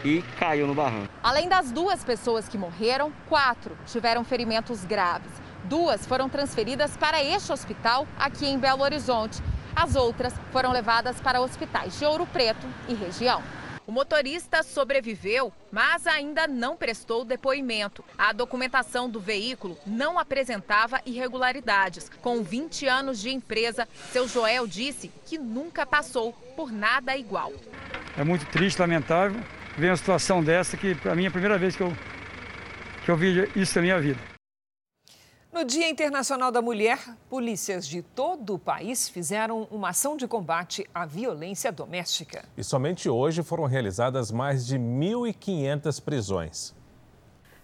[0.04, 1.12] e caiu no barranco.
[1.22, 5.30] Além das duas pessoas que morreram, quatro tiveram ferimentos graves.
[5.62, 9.40] Duas foram transferidas para este hospital aqui em Belo Horizonte.
[9.76, 13.40] As outras foram levadas para hospitais de Ouro Preto e região.
[13.86, 18.04] O motorista sobreviveu, mas ainda não prestou depoimento.
[18.18, 22.10] A documentação do veículo não apresentava irregularidades.
[22.20, 27.52] Com 20 anos de empresa, seu Joel disse que nunca passou por nada igual.
[28.18, 29.40] É muito triste, lamentável
[29.76, 31.92] ver uma situação dessa que para mim é a primeira vez que eu,
[33.04, 34.35] que eu vi isso na minha vida.
[35.56, 36.98] No Dia Internacional da Mulher,
[37.30, 42.44] polícias de todo o país fizeram uma ação de combate à violência doméstica.
[42.58, 46.74] E somente hoje foram realizadas mais de 1.500 prisões.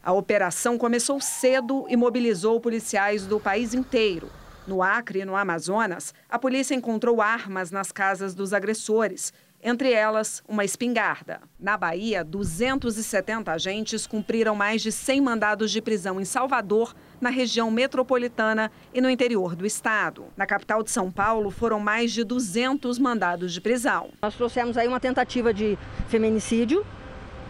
[0.03, 4.31] A operação começou cedo e mobilizou policiais do país inteiro.
[4.67, 10.43] No Acre e no Amazonas, a polícia encontrou armas nas casas dos agressores entre elas
[10.49, 11.41] uma espingarda.
[11.59, 17.71] Na Bahia, 270 agentes cumpriram mais de 100 mandados de prisão em Salvador, na região
[17.71, 20.27] metropolitana e no interior do estado.
[20.37, 24.11] Na capital de São Paulo, foram mais de 200 mandados de prisão.
[24.21, 26.85] Nós trouxemos aí uma tentativa de feminicídio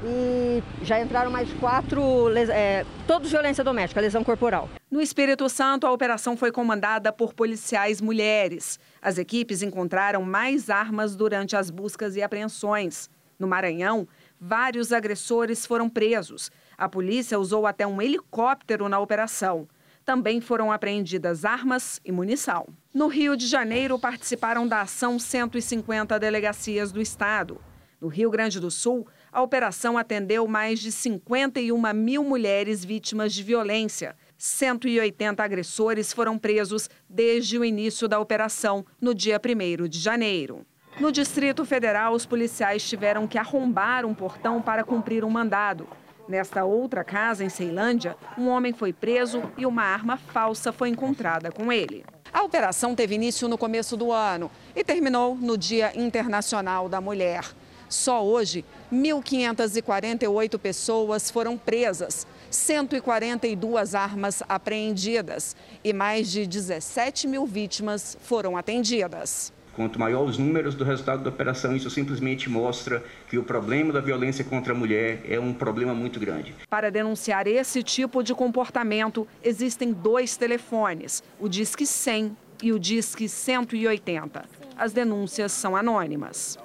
[0.05, 4.69] e já entraram mais quatro, é, todos violência doméstica, lesão corporal.
[4.91, 8.79] No Espírito Santo, a operação foi comandada por policiais mulheres.
[9.01, 13.09] As equipes encontraram mais armas durante as buscas e apreensões.
[13.39, 14.07] No Maranhão,
[14.41, 16.51] vários agressores foram presos.
[16.77, 19.69] A polícia usou até um helicóptero na operação.
[20.05, 22.67] Também foram apreendidas armas e munição.
[22.93, 27.61] No Rio de Janeiro, participaram da ação 150 delegacias do estado.
[28.01, 33.43] No Rio Grande do Sul, a operação atendeu mais de 51 mil mulheres vítimas de
[33.43, 34.15] violência.
[34.37, 40.67] 180 agressores foram presos desde o início da operação, no dia 1 de janeiro.
[41.01, 45.89] No Distrito Federal, os policiais tiveram que arrombar um portão para cumprir um mandado.
[46.29, 51.51] Nesta outra casa, em Ceilândia, um homem foi preso e uma arma falsa foi encontrada
[51.51, 52.05] com ele.
[52.31, 57.45] A operação teve início no começo do ano e terminou no Dia Internacional da Mulher.
[57.93, 68.17] Só hoje, 1.548 pessoas foram presas, 142 armas apreendidas e mais de 17 mil vítimas
[68.23, 69.53] foram atendidas.
[69.77, 74.01] Quanto maior os números do resultado da operação, isso simplesmente mostra que o problema da
[74.01, 76.55] violência contra a mulher é um problema muito grande.
[76.71, 83.29] Para denunciar esse tipo de comportamento, existem dois telefones: o Disque 100 e o Disque
[83.29, 84.47] 180.
[84.79, 86.59] As denúncias são anônimas.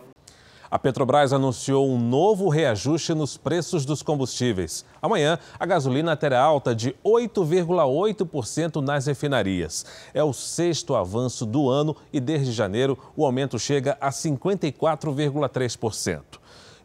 [0.70, 4.84] A Petrobras anunciou um novo reajuste nos preços dos combustíveis.
[5.02, 9.86] Amanhã, a gasolina terá alta de 8,8% nas refinarias.
[10.14, 16.22] É o sexto avanço do ano e, desde janeiro, o aumento chega a 54,3%.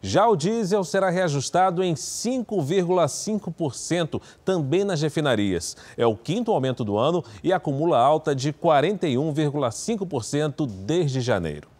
[0.05, 5.77] Já o diesel será reajustado em 5,5%, também nas refinarias.
[5.97, 11.72] É o quinto aumento do ano e acumula alta de 41,5% desde janeiro.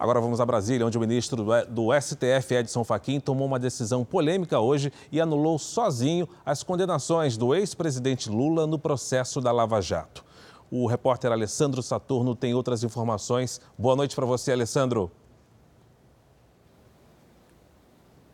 [0.00, 4.58] Agora vamos a Brasília, onde o ministro do STF, Edson Fachin, tomou uma decisão polêmica
[4.58, 10.24] hoje e anulou sozinho as condenações do ex-presidente Lula no processo da Lava Jato.
[10.70, 13.60] O repórter Alessandro Saturno tem outras informações.
[13.76, 15.10] Boa noite para você, Alessandro.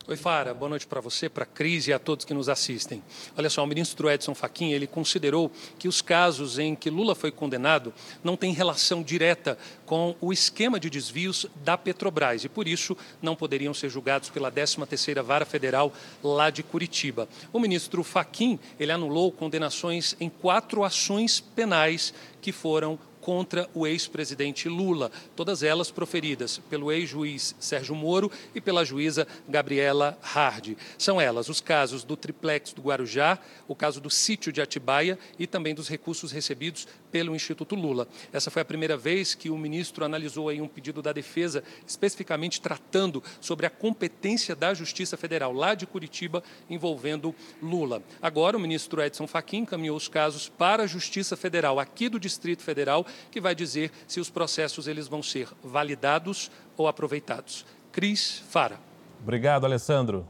[0.09, 0.55] Oi, Fara.
[0.55, 3.03] Boa noite para você, para a Cris e a todos que nos assistem.
[3.37, 7.33] Olha só, o ministro Edson Fachin, ele considerou que os casos em que Lula foi
[7.33, 7.93] condenado
[8.23, 13.35] não têm relação direta com o esquema de desvios da Petrobras e, por isso, não
[13.35, 15.93] poderiam ser julgados pela 13ª Vara Federal
[16.23, 17.29] lá de Curitiba.
[17.53, 24.69] O ministro Fachin, ele anulou condenações em quatro ações penais que foram contra o ex-presidente
[24.69, 30.79] Lula, todas elas proferidas pelo ex-juiz Sérgio Moro e pela juíza Gabriela Hardi.
[30.97, 33.37] São elas os casos do triplex do Guarujá,
[33.67, 38.07] o caso do sítio de Atibaia e também dos recursos recebidos pelo Instituto Lula.
[38.31, 42.61] Essa foi a primeira vez que o ministro analisou aí um pedido da defesa, especificamente
[42.61, 48.03] tratando sobre a competência da Justiça Federal lá de Curitiba envolvendo Lula.
[48.21, 52.63] Agora o ministro Edson Fachin encaminhou os casos para a Justiça Federal aqui do Distrito
[52.63, 57.65] Federal que vai dizer se os processos eles vão ser validados ou aproveitados.
[57.93, 58.79] Cris Fara.
[59.23, 60.29] Obrigado, Alessandro.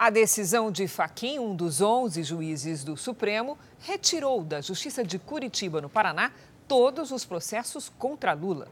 [0.00, 5.80] A decisão de Faquim, um dos 11 juízes do Supremo, retirou da Justiça de Curitiba,
[5.80, 6.32] no Paraná,
[6.68, 8.68] todos os processos contra Lula.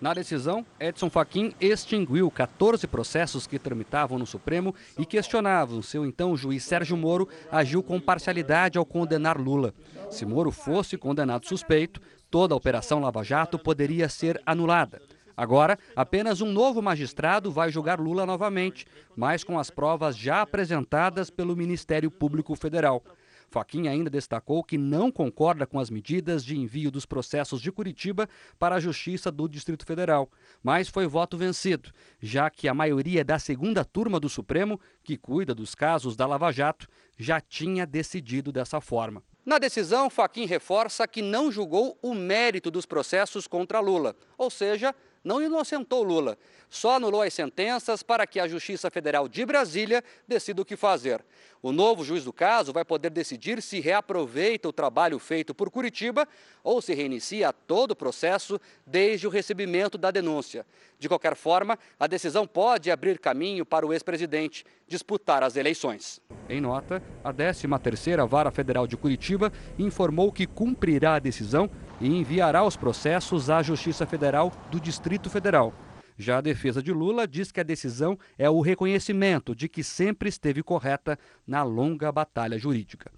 [0.00, 6.06] Na decisão, Edson Fachin extinguiu 14 processos que tramitavam no Supremo e questionavam se o
[6.06, 9.74] então juiz Sérgio Moro agiu com parcialidade ao condenar Lula.
[10.08, 12.00] Se Moro fosse condenado suspeito,
[12.30, 15.02] toda a Operação Lava Jato poderia ser anulada.
[15.36, 21.28] Agora, apenas um novo magistrado vai julgar Lula novamente, mas com as provas já apresentadas
[21.28, 23.02] pelo Ministério Público Federal.
[23.50, 28.28] Faquinha ainda destacou que não concorda com as medidas de envio dos processos de Curitiba
[28.58, 30.30] para a Justiça do Distrito Federal,
[30.62, 35.54] mas foi voto vencido, já que a maioria da segunda turma do Supremo, que cuida
[35.54, 39.22] dos casos da Lava Jato, já tinha decidido dessa forma.
[39.44, 44.94] Na decisão, Faquin reforça que não julgou o mérito dos processos contra Lula, ou seja,
[45.22, 46.38] não inocentou Lula,
[46.70, 51.24] só anulou as sentenças para que a Justiça Federal de Brasília decida o que fazer.
[51.62, 56.28] O novo juiz do caso vai poder decidir se reaproveita o trabalho feito por Curitiba
[56.62, 60.64] ou se reinicia todo o processo desde o recebimento da denúncia.
[60.98, 66.20] De qualquer forma, a decisão pode abrir caminho para o ex-presidente disputar as eleições.
[66.48, 72.64] Em nota, a 13ª Vara Federal de Curitiba informou que cumprirá a decisão e enviará
[72.64, 75.72] os processos à Justiça Federal do Distrito Federal.
[76.16, 80.28] Já a defesa de Lula diz que a decisão é o reconhecimento de que sempre
[80.28, 83.08] esteve correta na longa batalha jurídica.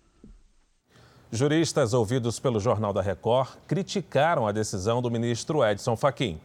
[1.32, 6.38] Juristas ouvidos pelo Jornal da Record criticaram a decisão do ministro Edson Fachin.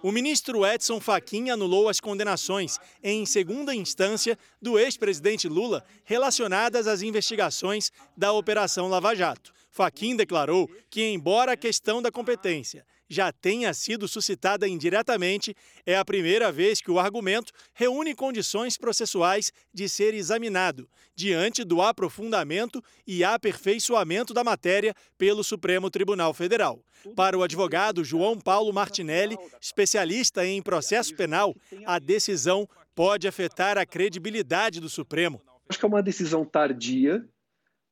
[0.00, 7.02] O ministro Edson Fachin anulou as condenações, em segunda instância, do ex-presidente Lula relacionadas às
[7.02, 9.52] investigações da Operação Lava Jato.
[9.70, 15.54] Fachin declarou que, embora a questão da competência já tenha sido suscitada indiretamente,
[15.86, 21.80] é a primeira vez que o argumento reúne condições processuais de ser examinado, diante do
[21.80, 26.82] aprofundamento e aperfeiçoamento da matéria pelo Supremo Tribunal Federal.
[27.16, 31.54] Para o advogado João Paulo Martinelli, especialista em processo penal,
[31.86, 35.40] a decisão pode afetar a credibilidade do Supremo.
[35.68, 37.24] Acho que é uma decisão tardia,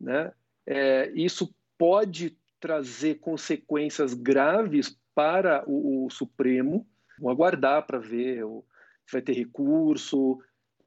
[0.00, 0.32] né?
[0.66, 6.86] É, isso pode trazer consequências graves para o, o Supremo.
[7.18, 8.62] Vamos aguardar para ver o,
[9.06, 10.38] se vai ter recurso,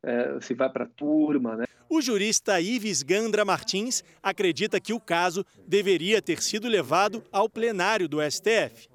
[0.03, 1.57] é, se vai para a turma.
[1.57, 1.65] Né?
[1.89, 8.07] O jurista Ives Gandra Martins acredita que o caso deveria ter sido levado ao plenário
[8.07, 8.87] do STF.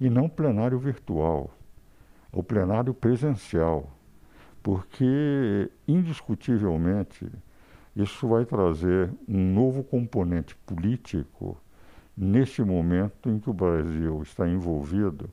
[0.00, 1.52] E não plenário virtual,
[2.30, 3.98] o plenário presencial,
[4.62, 7.26] porque indiscutivelmente
[7.96, 11.60] isso vai trazer um novo componente político
[12.16, 15.28] neste momento em que o Brasil está envolvido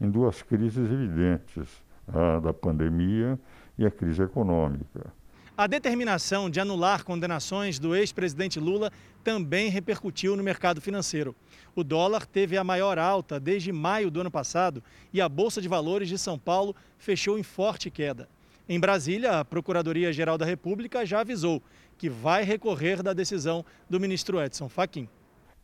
[0.00, 3.38] em duas crises evidentes, a da pandemia
[3.76, 5.12] e a crise econômica.
[5.56, 8.92] A determinação de anular condenações do ex-presidente Lula
[9.24, 11.34] também repercutiu no mercado financeiro.
[11.74, 15.66] O dólar teve a maior alta desde maio do ano passado e a Bolsa de
[15.66, 18.28] Valores de São Paulo fechou em forte queda.
[18.68, 21.60] Em Brasília, a Procuradoria-Geral da República já avisou
[21.96, 25.08] que vai recorrer da decisão do ministro Edson Fachin.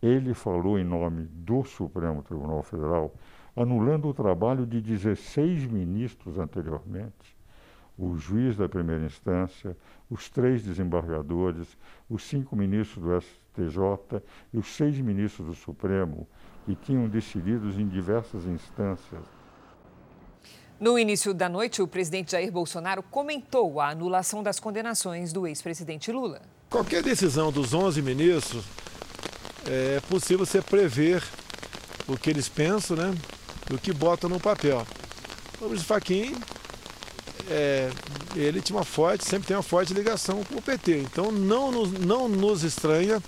[0.05, 3.15] Ele falou em nome do Supremo Tribunal Federal,
[3.57, 7.35] anulando o trabalho de 16 ministros anteriormente,
[7.97, 9.75] o juiz da primeira instância,
[10.11, 16.29] os três desembargadores, os cinco ministros do STJ e os seis ministros do Supremo,
[16.67, 19.23] que tinham decidido em diversas instâncias.
[20.79, 26.13] No início da noite, o presidente Jair Bolsonaro comentou a anulação das condenações do ex-presidente
[26.13, 26.43] Lula.
[26.69, 28.67] Qualquer decisão dos 11 ministros
[29.67, 31.23] é possível você prever
[32.07, 33.15] o que eles pensam, né?
[33.73, 34.87] O que botam no papel.
[35.61, 36.35] O Luiz Faquin,
[37.49, 37.91] é,
[38.37, 40.99] ele tinha uma forte, sempre tem uma forte ligação com o PT.
[40.99, 43.23] Então não nos, não nos estranha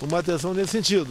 [0.00, 1.10] uma adesão nesse sentido.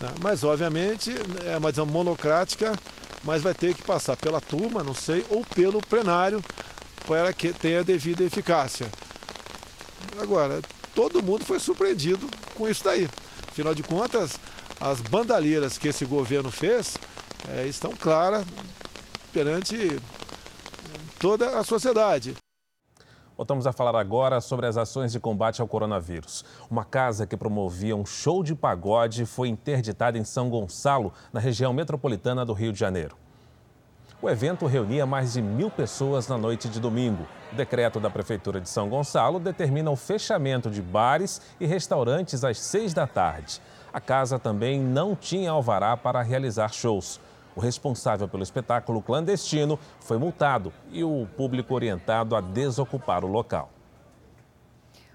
[0.00, 0.12] Né?
[0.20, 1.12] Mas obviamente
[1.44, 2.78] é uma adesão monocrática,
[3.24, 6.42] mas vai ter que passar pela turma, não sei, ou pelo plenário
[7.06, 8.86] para que tenha a devida eficácia.
[10.20, 10.60] Agora,
[10.94, 13.08] todo mundo foi surpreendido com isso daí.
[13.52, 14.40] Afinal de contas,
[14.80, 16.96] as bandalheiras que esse governo fez
[17.50, 18.46] é, estão claras
[19.30, 20.00] perante
[21.18, 22.34] toda a sociedade.
[23.36, 26.46] Voltamos a falar agora sobre as ações de combate ao coronavírus.
[26.70, 31.74] Uma casa que promovia um show de pagode foi interditada em São Gonçalo, na região
[31.74, 33.21] metropolitana do Rio de Janeiro.
[34.22, 37.26] O evento reunia mais de mil pessoas na noite de domingo.
[37.52, 42.60] O decreto da Prefeitura de São Gonçalo determina o fechamento de bares e restaurantes às
[42.60, 43.60] seis da tarde.
[43.92, 47.20] A casa também não tinha alvará para realizar shows.
[47.56, 53.70] O responsável pelo espetáculo clandestino foi multado e o público orientado a desocupar o local.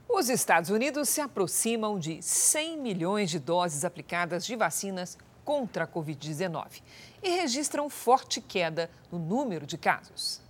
[0.09, 5.17] Os Estados Unidos se aproximam de 100 milhões de doses aplicadas de vacinas
[5.47, 6.81] contra a Covid-19
[7.23, 10.41] e registram forte queda no número de casos.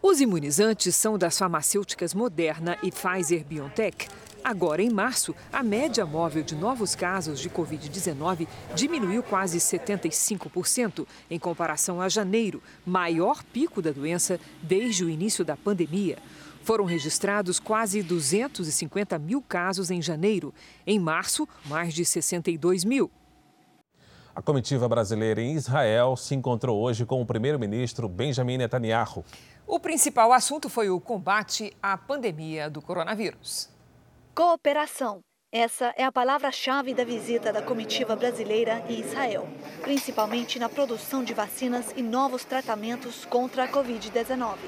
[0.00, 4.06] Os imunizantes são das farmacêuticas Moderna e Pfizer BioNTech.
[4.44, 11.38] Agora, em março, a média móvel de novos casos de Covid-19 diminuiu quase 75% em
[11.40, 16.16] comparação a janeiro, maior pico da doença desde o início da pandemia.
[16.62, 20.54] Foram registrados quase 250 mil casos em janeiro.
[20.86, 23.10] Em março, mais de 62 mil.
[24.34, 29.24] A comitiva brasileira em Israel se encontrou hoje com o primeiro-ministro Benjamin Netanyahu.
[29.66, 33.68] O principal assunto foi o combate à pandemia do coronavírus.
[34.32, 35.20] Cooperação.
[35.52, 39.48] Essa é a palavra-chave da visita da comitiva brasileira em Israel,
[39.82, 44.58] principalmente na produção de vacinas e novos tratamentos contra a Covid-19.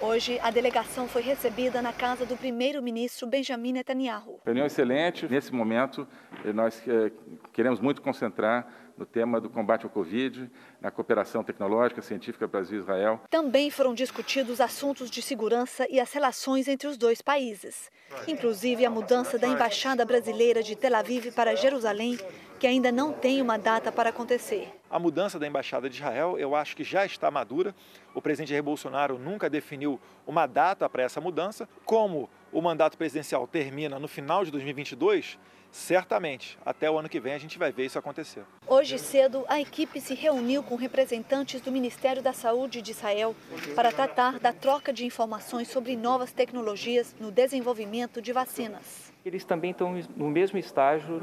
[0.00, 4.38] Hoje, a delegação foi recebida na casa do primeiro-ministro Benjamin Netanyahu.
[4.44, 5.26] Reunião excelente.
[5.26, 6.06] Nesse momento,
[6.54, 7.10] nós eh,
[7.52, 13.20] queremos muito concentrar no tema do combate ao Covid, na cooperação tecnológica, científica Brasil-Israel.
[13.30, 17.90] Também foram discutidos assuntos de segurança e as relações entre os dois países,
[18.26, 22.18] inclusive a mudança da embaixada brasileira de Tel Aviv para Jerusalém,
[22.58, 24.68] que ainda não tem uma data para acontecer.
[24.90, 27.74] A mudança da embaixada de Israel, eu acho que já está madura.
[28.14, 31.68] O presidente Jair Bolsonaro nunca definiu uma data para essa mudança.
[31.84, 35.38] Como o mandato presidencial termina no final de 2022,
[35.70, 38.42] certamente até o ano que vem a gente vai ver isso acontecer.
[38.66, 43.34] Hoje cedo, a equipe se reuniu com representantes do Ministério da Saúde de Israel
[43.74, 49.12] para tratar da troca de informações sobre novas tecnologias no desenvolvimento de vacinas.
[49.24, 51.22] Eles também estão no mesmo estágio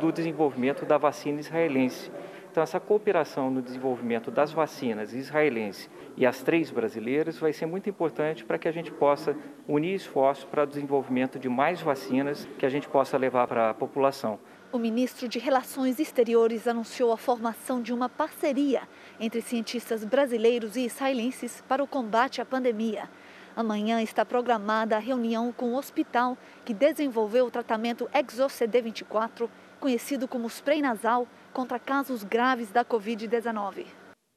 [0.00, 2.10] do desenvolvimento da vacina israelense.
[2.50, 7.88] Então, essa cooperação no desenvolvimento das vacinas israelense e as três brasileiras vai ser muito
[7.88, 9.36] importante para que a gente possa
[9.66, 13.74] unir esforços para o desenvolvimento de mais vacinas que a gente possa levar para a
[13.74, 14.38] população.
[14.72, 18.82] O ministro de Relações Exteriores anunciou a formação de uma parceria
[19.20, 23.08] entre cientistas brasileiros e israelenses para o combate à pandemia.
[23.56, 29.48] Amanhã está programada a reunião com o hospital que desenvolveu o tratamento ExoCD24,
[29.80, 31.26] conhecido como spray nasal,
[31.58, 33.84] contra casos graves da Covid-19.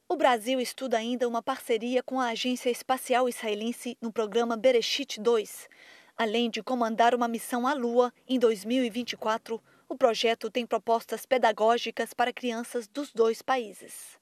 [0.08, 5.68] O Brasil estuda ainda uma parceria com a Agência Espacial Israelense no programa Bereshit 2.
[6.16, 12.32] Além de comandar uma missão à Lua em 2024, o projeto tem propostas pedagógicas para
[12.32, 14.18] crianças dos dois países.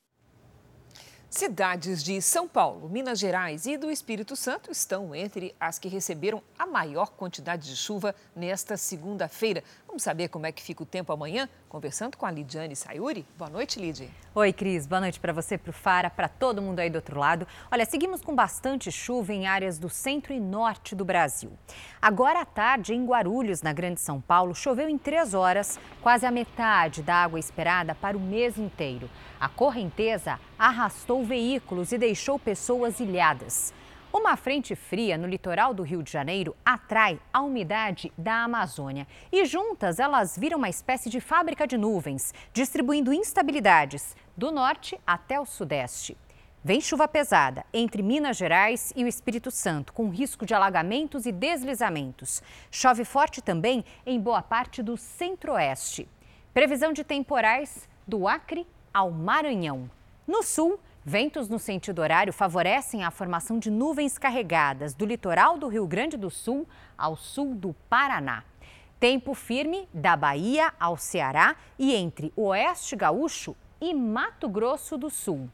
[1.31, 6.43] Cidades de São Paulo, Minas Gerais e do Espírito Santo estão entre as que receberam
[6.59, 9.63] a maior quantidade de chuva nesta segunda-feira.
[9.87, 11.49] Vamos saber como é que fica o tempo amanhã?
[11.69, 13.25] Conversando com a Lidiane Sayuri.
[13.39, 14.11] Boa noite, Lid.
[14.35, 14.89] Oi, Cris.
[14.89, 17.47] Boa noite para você, para o Fara, para todo mundo aí do outro lado.
[17.71, 21.53] Olha, seguimos com bastante chuva em áreas do centro e norte do Brasil.
[22.03, 26.31] Agora à tarde, em Guarulhos, na Grande São Paulo, choveu em três horas, quase a
[26.33, 29.09] metade da água esperada para o mês inteiro.
[29.41, 33.73] A correnteza arrastou veículos e deixou pessoas ilhadas.
[34.13, 39.47] Uma frente fria no litoral do Rio de Janeiro atrai a umidade da Amazônia e
[39.47, 45.47] juntas elas viram uma espécie de fábrica de nuvens, distribuindo instabilidades do norte até o
[45.47, 46.19] sudeste.
[46.63, 51.33] Vem chuva pesada entre Minas Gerais e o Espírito Santo, com risco de alagamentos e
[51.33, 52.43] deslizamentos.
[52.71, 56.07] Chove forte também em boa parte do centro-oeste.
[56.53, 59.91] Previsão de temporais do Acre ao Maranhão.
[60.27, 65.69] No sul, ventos no sentido horário favorecem a formação de nuvens carregadas do litoral do
[65.69, 66.67] Rio Grande do Sul
[66.97, 68.45] ao sul do Paraná.
[68.99, 75.49] Tempo firme da Bahia ao Ceará e entre Oeste Gaúcho e Mato Grosso do Sul.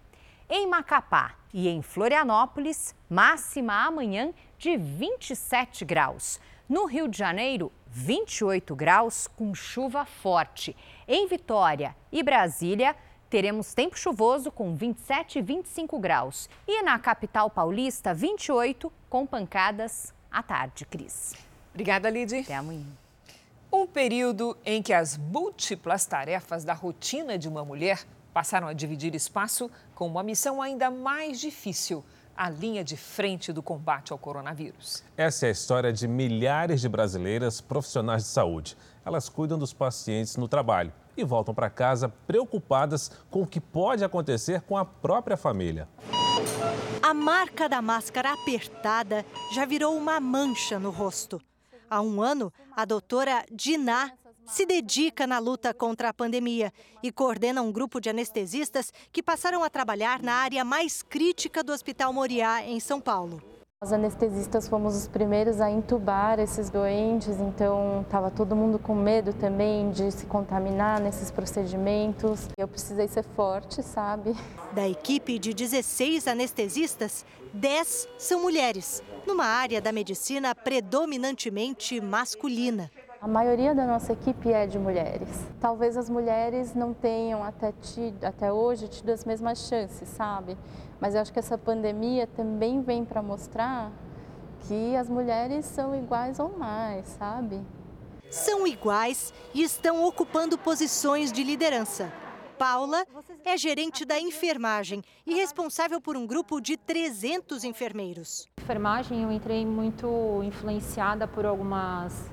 [0.48, 6.40] Em Macapá e em Florianópolis, máxima amanhã de 27 graus.
[6.68, 10.76] No Rio de Janeiro, 28 graus com chuva forte.
[11.06, 12.96] Em Vitória e Brasília,
[13.28, 16.48] teremos tempo chuvoso com 27 e 25 graus.
[16.66, 21.34] E na capital paulista, 28 com pancadas à tarde, Cris.
[21.72, 22.38] Obrigada, Lidy.
[22.38, 22.86] Até amanhã.
[23.72, 29.14] Um período em que as múltiplas tarefas da rotina de uma mulher passaram a dividir
[29.14, 32.04] espaço com uma missão ainda mais difícil
[32.36, 35.02] a linha de frente do combate ao coronavírus.
[35.16, 38.76] Essa é a história de milhares de brasileiras profissionais de saúde.
[39.04, 44.04] Elas cuidam dos pacientes no trabalho e voltam para casa preocupadas com o que pode
[44.04, 45.88] acontecer com a própria família.
[47.02, 51.40] A marca da máscara apertada já virou uma mancha no rosto.
[51.88, 54.12] Há um ano, a doutora Diná
[54.46, 59.62] se dedica na luta contra a pandemia e coordena um grupo de anestesistas que passaram
[59.64, 63.55] a trabalhar na área mais crítica do Hospital Moriá, em São Paulo.
[63.84, 69.34] Os anestesistas fomos os primeiros a intubar esses doentes, então estava todo mundo com medo
[69.34, 72.48] também de se contaminar nesses procedimentos.
[72.56, 74.34] Eu precisei ser forte, sabe?
[74.72, 82.90] Da equipe de 16 anestesistas, 10 são mulheres, numa área da medicina predominantemente masculina.
[83.20, 85.28] A maioria da nossa equipe é de mulheres.
[85.58, 90.56] Talvez as mulheres não tenham até, tido, até hoje tido as mesmas chances, sabe?
[91.00, 93.90] Mas eu acho que essa pandemia também vem para mostrar
[94.60, 97.60] que as mulheres são iguais ou mais, sabe?
[98.30, 102.12] São iguais e estão ocupando posições de liderança.
[102.58, 103.04] Paula
[103.44, 108.46] é gerente da enfermagem e responsável por um grupo de 300 enfermeiros.
[108.58, 112.30] Enfermagem, eu entrei muito influenciada por algumas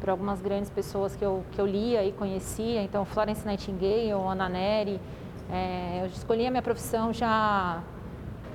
[0.00, 4.48] por algumas grandes pessoas que eu, que eu lia e conhecia, então Florence Nightingale, Ana
[4.48, 5.00] Neri,
[5.50, 7.82] é, eu escolhi a minha profissão já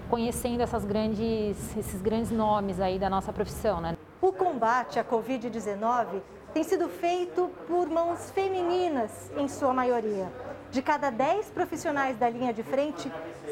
[0.09, 3.79] conhecendo essas grandes, esses grandes nomes aí da nossa profissão.
[3.79, 3.97] Né?
[4.21, 6.21] O combate à Covid-19
[6.53, 10.29] tem sido feito por mãos femininas, em sua maioria.
[10.69, 13.11] De cada 10 profissionais da linha de frente,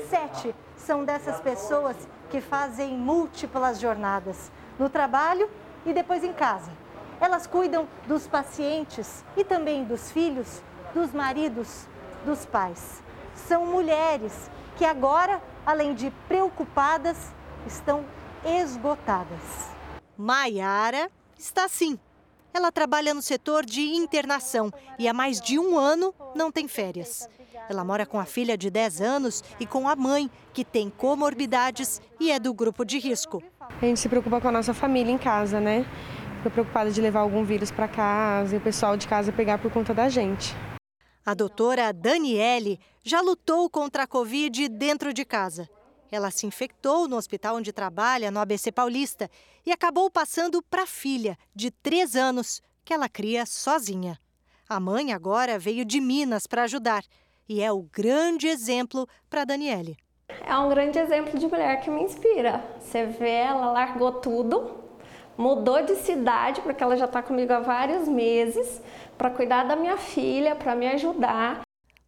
[0.09, 1.95] sete são dessas pessoas
[2.29, 5.49] que fazem múltiplas jornadas no trabalho
[5.85, 6.71] e depois em casa.
[7.20, 10.61] Elas cuidam dos pacientes e também dos filhos,
[10.93, 11.88] dos maridos,
[12.26, 13.01] dos pais
[13.47, 17.17] são mulheres que agora, além de preocupadas,
[17.65, 18.05] estão
[18.45, 19.70] esgotadas.
[20.17, 21.97] Maiara está assim.
[22.53, 27.30] Ela trabalha no setor de internação e há mais de um ano não tem férias.
[27.70, 32.01] Ela mora com a filha de 10 anos e com a mãe, que tem comorbidades
[32.20, 33.43] e é do grupo de risco.
[33.59, 35.86] A gente se preocupa com a nossa família em casa, né?
[36.39, 39.69] Fica preocupada de levar algum vírus para casa e o pessoal de casa pegar por
[39.69, 40.55] conta da gente.
[41.25, 45.69] A doutora Daniele já lutou contra a Covid dentro de casa.
[46.09, 49.29] Ela se infectou no hospital onde trabalha, no ABC Paulista,
[49.65, 54.17] e acabou passando para a filha, de três anos, que ela cria sozinha.
[54.69, 57.03] A mãe agora veio de Minas para ajudar
[57.49, 59.97] e é o grande exemplo para Daniele.
[60.45, 62.63] É um grande exemplo de mulher que me inspira.
[62.79, 64.88] Você vê, ela largou tudo,
[65.39, 68.81] mudou de cidade, porque ela já está comigo há vários meses,
[69.17, 71.61] para cuidar da minha filha, para me ajudar.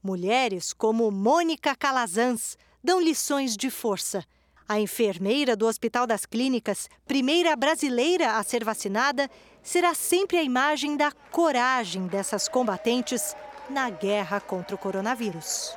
[0.04, 4.22] Mulheres como Mônica Calazans dão lições de força.
[4.68, 9.30] A enfermeira do Hospital das Clínicas, primeira brasileira a ser vacinada,
[9.64, 13.34] será sempre a imagem da coragem dessas combatentes
[13.70, 15.74] na guerra contra o coronavírus.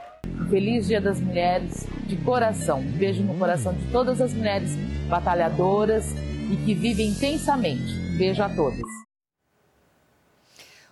[0.50, 2.82] Feliz Dia das Mulheres, de coração.
[2.82, 4.70] Beijo no coração de todas as mulheres
[5.08, 6.06] batalhadoras
[6.50, 7.94] e que vivem intensamente.
[8.16, 9.04] Beijo a todas.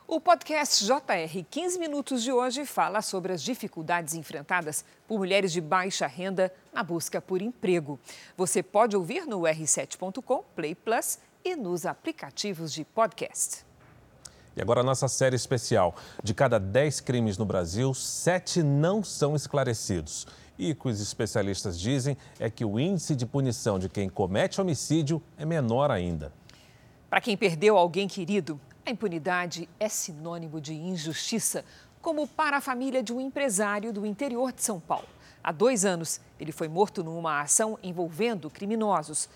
[0.07, 5.61] O podcast JR 15 Minutos de hoje fala sobre as dificuldades enfrentadas por mulheres de
[5.61, 7.98] baixa renda na busca por emprego.
[8.36, 13.64] Você pode ouvir no r7.com, Play Plus e nos aplicativos de podcast.
[14.55, 15.96] E agora a nossa série especial.
[16.22, 20.26] De cada 10 crimes no Brasil, 7 não são esclarecidos.
[20.59, 24.61] E o que os especialistas dizem é que o índice de punição de quem comete
[24.61, 26.32] homicídio é menor ainda.
[27.09, 31.64] Para quem perdeu alguém querido, a impunidade é sinônimo de injustiça,
[32.00, 35.07] como para a família de um empresário do interior de São Paulo.
[35.42, 39.28] Há dois anos, ele foi morto numa ação envolvendo criminosos.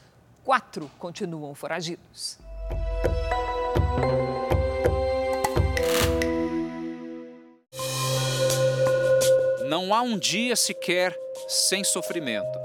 [0.45, 2.39] Quatro continuam foragidos.
[9.77, 11.15] Não há um dia sequer
[11.47, 12.59] sem sofrimento.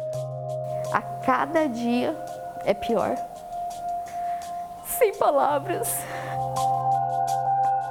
[0.93, 2.17] A cada dia
[2.63, 3.17] é pior.
[4.97, 5.89] Sem palavras.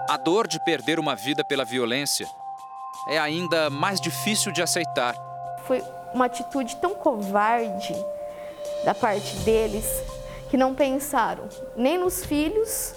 [0.08, 2.26] A dor de perder uma vida pela violência
[3.10, 5.14] é ainda mais difícil de aceitar.
[5.66, 7.94] Foi uma atitude tão covarde
[8.86, 10.02] da parte deles
[10.48, 11.46] que não pensaram
[11.76, 12.94] nem nos filhos,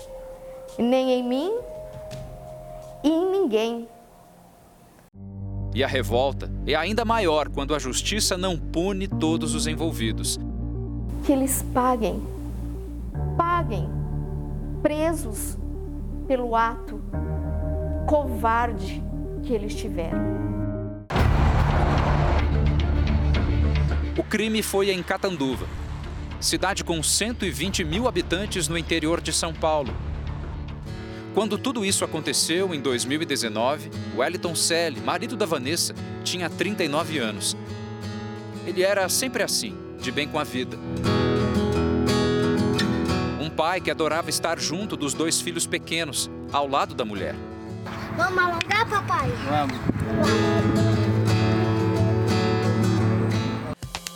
[0.78, 1.54] nem em mim
[3.04, 3.90] e em ninguém.
[5.76, 10.40] E a revolta é ainda maior quando a justiça não pune todos os envolvidos.
[11.26, 12.22] Que eles paguem,
[13.36, 13.90] paguem,
[14.84, 15.58] presos
[16.28, 17.02] pelo ato
[18.06, 19.02] covarde
[19.42, 20.20] que eles tiveram.
[24.16, 25.66] O crime foi em Catanduva,
[26.40, 29.92] cidade com 120 mil habitantes no interior de São Paulo.
[31.34, 37.58] Quando tudo isso aconteceu, em 2019, Wellington Selle, marido da Vanessa, tinha 39 anos.
[38.66, 40.78] Ele era sempre assim, de bem com a vida
[43.56, 47.36] pai que adorava estar junto dos dois filhos pequenos, ao lado da mulher.
[48.18, 49.30] Vamos alongar, papai?
[49.48, 49.78] Vamos.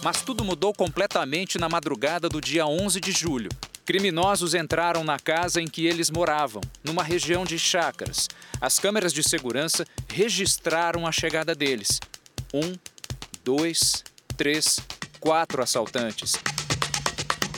[0.03, 3.49] Mas tudo mudou completamente na madrugada do dia 11 de julho.
[3.87, 8.27] Criminosos entraram na casa em que eles moravam, numa região de chácaras.
[8.59, 12.01] As câmeras de segurança registraram a chegada deles.
[12.53, 12.75] Um,
[13.45, 14.03] dois,
[14.35, 14.77] três,
[15.21, 16.33] quatro assaltantes.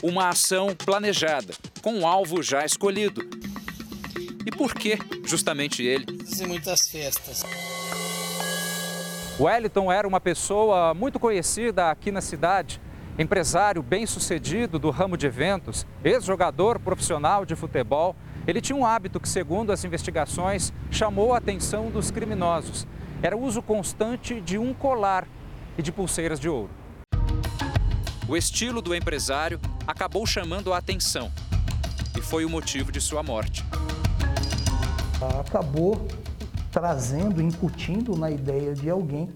[0.04, 3.28] Uma ação planejada, com um alvo já escolhido.
[4.46, 6.06] E por que justamente ele?
[6.28, 7.42] Fazem muitas festas.
[9.40, 12.80] Wellington era uma pessoa muito conhecida aqui na cidade,
[13.20, 18.16] empresário bem-sucedido do ramo de eventos, ex-jogador profissional de futebol.
[18.48, 22.88] Ele tinha um hábito que, segundo as investigações, chamou a atenção dos criminosos.
[23.22, 25.28] Era o uso constante de um colar
[25.78, 26.70] e de pulseiras de ouro.
[28.26, 31.30] O estilo do empresário acabou chamando a atenção
[32.18, 33.66] e foi o motivo de sua morte.
[35.42, 36.08] Acabou
[36.72, 39.30] trazendo, incutindo na ideia de alguém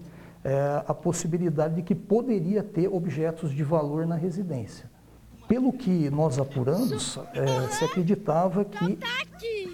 [0.44, 4.90] é, a possibilidade de que poderia ter objetos de valor na residência.
[5.48, 8.98] Pelo que nós apuramos, é, se acreditava que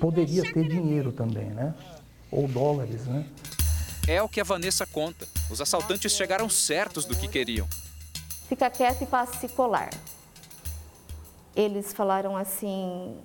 [0.01, 1.75] poderia ter dinheiro também, né?
[2.31, 3.27] Ou dólares, né?
[4.09, 5.27] É o que a Vanessa conta.
[5.51, 7.69] Os assaltantes chegaram certos do que queriam
[8.51, 9.91] fica quieto e passa a se colar.
[11.55, 13.17] Eles falaram assim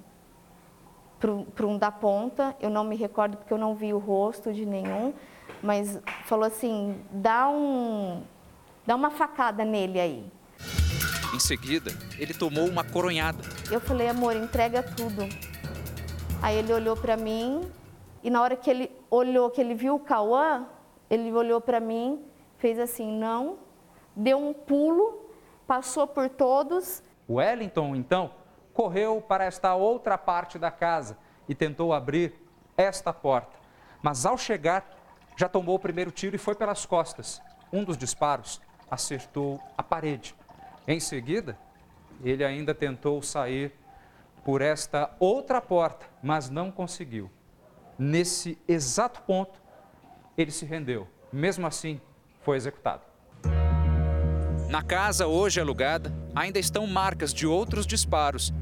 [1.19, 4.63] para um da ponta, eu não me recordo porque eu não vi o rosto de
[4.63, 5.11] nenhum,
[5.61, 8.23] mas falou assim, dá, um,
[8.85, 10.31] dá uma facada nele aí.
[11.33, 13.39] Em seguida, ele tomou uma coronhada.
[13.71, 15.27] Eu falei, amor, entrega tudo.
[16.41, 17.69] Aí ele olhou para mim
[18.23, 20.67] e na hora que ele olhou, que ele viu o Cauã,
[21.09, 22.23] ele olhou para mim,
[22.57, 23.57] fez assim, não,
[24.15, 25.29] deu um pulo,
[25.67, 27.03] passou por todos.
[27.29, 28.31] Wellington, então,
[28.73, 31.17] correu para esta outra parte da casa
[31.47, 32.33] e tentou abrir
[32.77, 33.57] esta porta.
[34.01, 34.85] Mas ao chegar,
[35.37, 37.41] já tomou o primeiro tiro e foi pelas costas.
[37.71, 40.35] Um dos disparos acertou a parede.
[40.87, 41.57] Em seguida,
[42.23, 43.73] ele ainda tentou sair
[44.43, 47.29] por esta outra porta, mas não conseguiu.
[47.97, 49.59] Nesse exato ponto,
[50.37, 51.07] ele se rendeu.
[51.31, 51.99] Mesmo assim,
[52.41, 53.01] foi executado.
[54.69, 58.53] Na casa, hoje alugada, ainda estão marcas de outros disparos.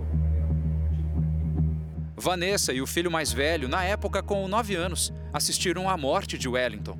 [2.15, 6.47] Vanessa e o filho mais velho, na época com 9 anos, assistiram à morte de
[6.47, 6.97] Wellington.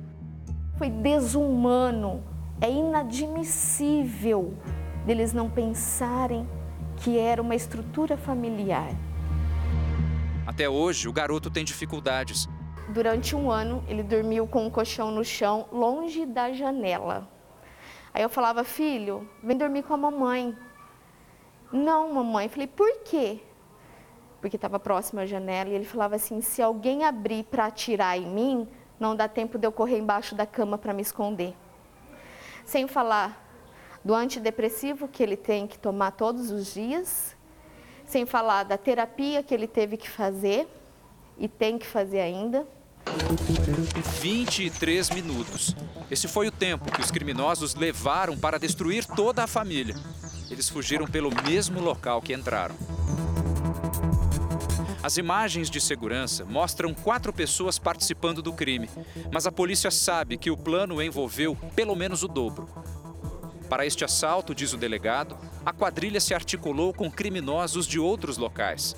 [0.76, 2.22] Foi desumano,
[2.60, 4.54] é inadmissível
[5.06, 6.48] deles não pensarem
[6.96, 8.88] que era uma estrutura familiar.
[10.46, 12.48] Até hoje, o garoto tem dificuldades.
[12.88, 17.28] Durante um ano, ele dormiu com um colchão no chão, longe da janela.
[18.12, 20.54] Aí eu falava, filho, vem dormir com a mamãe.
[21.72, 22.46] Não, mamãe.
[22.46, 23.40] Eu falei, por quê?
[24.44, 28.26] Porque estava próximo à janela e ele falava assim: se alguém abrir para atirar em
[28.26, 28.68] mim,
[29.00, 31.54] não dá tempo de eu correr embaixo da cama para me esconder.
[32.62, 33.42] Sem falar
[34.04, 37.34] do antidepressivo que ele tem que tomar todos os dias,
[38.04, 40.68] sem falar da terapia que ele teve que fazer
[41.38, 42.66] e tem que fazer ainda.
[44.20, 45.74] 23 minutos.
[46.10, 49.94] Esse foi o tempo que os criminosos levaram para destruir toda a família.
[50.50, 52.74] Eles fugiram pelo mesmo local que entraram.
[55.04, 58.88] As imagens de segurança mostram quatro pessoas participando do crime,
[59.30, 62.66] mas a polícia sabe que o plano envolveu pelo menos o dobro.
[63.68, 68.96] Para este assalto, diz o delegado, a quadrilha se articulou com criminosos de outros locais.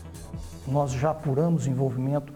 [0.64, 2.32] Nós já apuramos envolvimento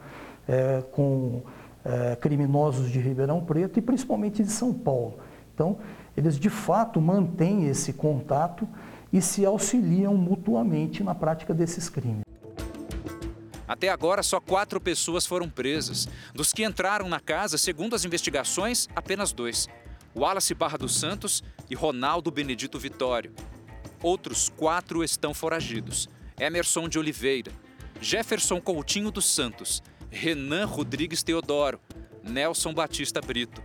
[0.48, 1.40] é, com
[1.84, 5.20] é, criminosos de Ribeirão Preto e principalmente de São Paulo.
[5.54, 5.78] Então,
[6.16, 8.66] eles de fato mantêm esse contato
[9.12, 12.29] e se auxiliam mutuamente na prática desses crimes.
[13.70, 16.08] Até agora, só quatro pessoas foram presas.
[16.34, 19.68] Dos que entraram na casa, segundo as investigações, apenas dois:
[20.12, 21.40] Wallace Barra dos Santos
[21.70, 23.32] e Ronaldo Benedito Vitório.
[24.02, 27.52] Outros quatro estão foragidos: Emerson de Oliveira,
[28.00, 31.80] Jefferson Coutinho dos Santos, Renan Rodrigues Teodoro,
[32.24, 33.62] Nelson Batista Brito.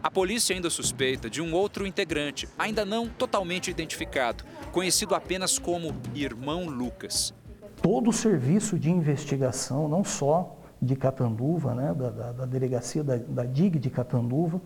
[0.00, 6.00] A polícia ainda suspeita de um outro integrante, ainda não totalmente identificado, conhecido apenas como
[6.14, 7.34] Irmão Lucas.
[7.82, 13.16] Todo o serviço de investigação, não só de Catanduva, né, da, da, da delegacia da,
[13.16, 14.60] da DIG de Catanduva,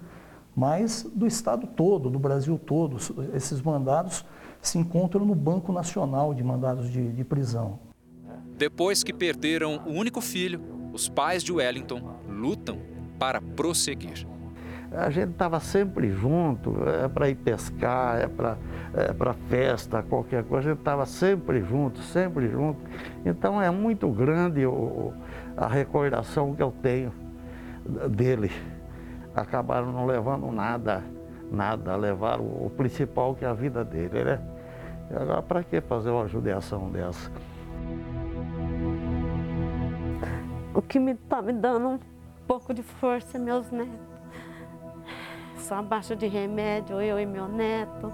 [0.54, 2.96] mas do estado todo, do Brasil todo.
[3.34, 4.24] Esses mandados
[4.62, 7.78] se encontram no Banco Nacional de Mandados de, de Prisão.
[8.56, 10.60] Depois que perderam o único filho,
[10.92, 12.78] os pais de Wellington lutam
[13.18, 14.26] para prosseguir.
[14.96, 18.56] A gente estava sempre junto, é para ir pescar, é para
[18.94, 22.80] é festa, qualquer coisa, a gente estava sempre junto, sempre junto.
[23.24, 25.12] Então é muito grande o,
[25.56, 27.12] a recordação que eu tenho
[28.10, 28.50] dele.
[29.34, 31.02] Acabaram não levando nada
[31.50, 34.40] nada, levaram o principal que é a vida dele, né?
[35.10, 37.30] Agora para que fazer uma judiação dessa?
[40.74, 42.00] O que me está me dando um
[42.46, 44.13] pouco de força é meus netos.
[45.64, 48.12] Só abaixo de remédio, eu e meu neto.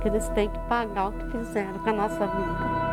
[0.00, 2.89] Que eles têm que pagar o que fizeram com a nossa vida.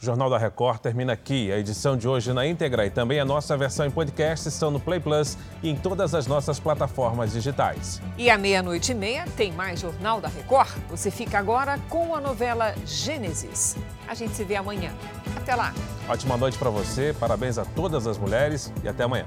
[0.00, 1.52] O Jornal da Record termina aqui.
[1.52, 4.80] A edição de hoje na íntegra e também a nossa versão em podcast estão no
[4.80, 8.00] Play Plus e em todas as nossas plataformas digitais.
[8.16, 10.70] E à meia-noite e meia tem mais Jornal da Record.
[10.88, 13.76] Você fica agora com a novela Gênesis.
[14.08, 14.90] A gente se vê amanhã.
[15.36, 15.74] Até lá.
[16.08, 19.26] Ótima noite para você, parabéns a todas as mulheres e até amanhã.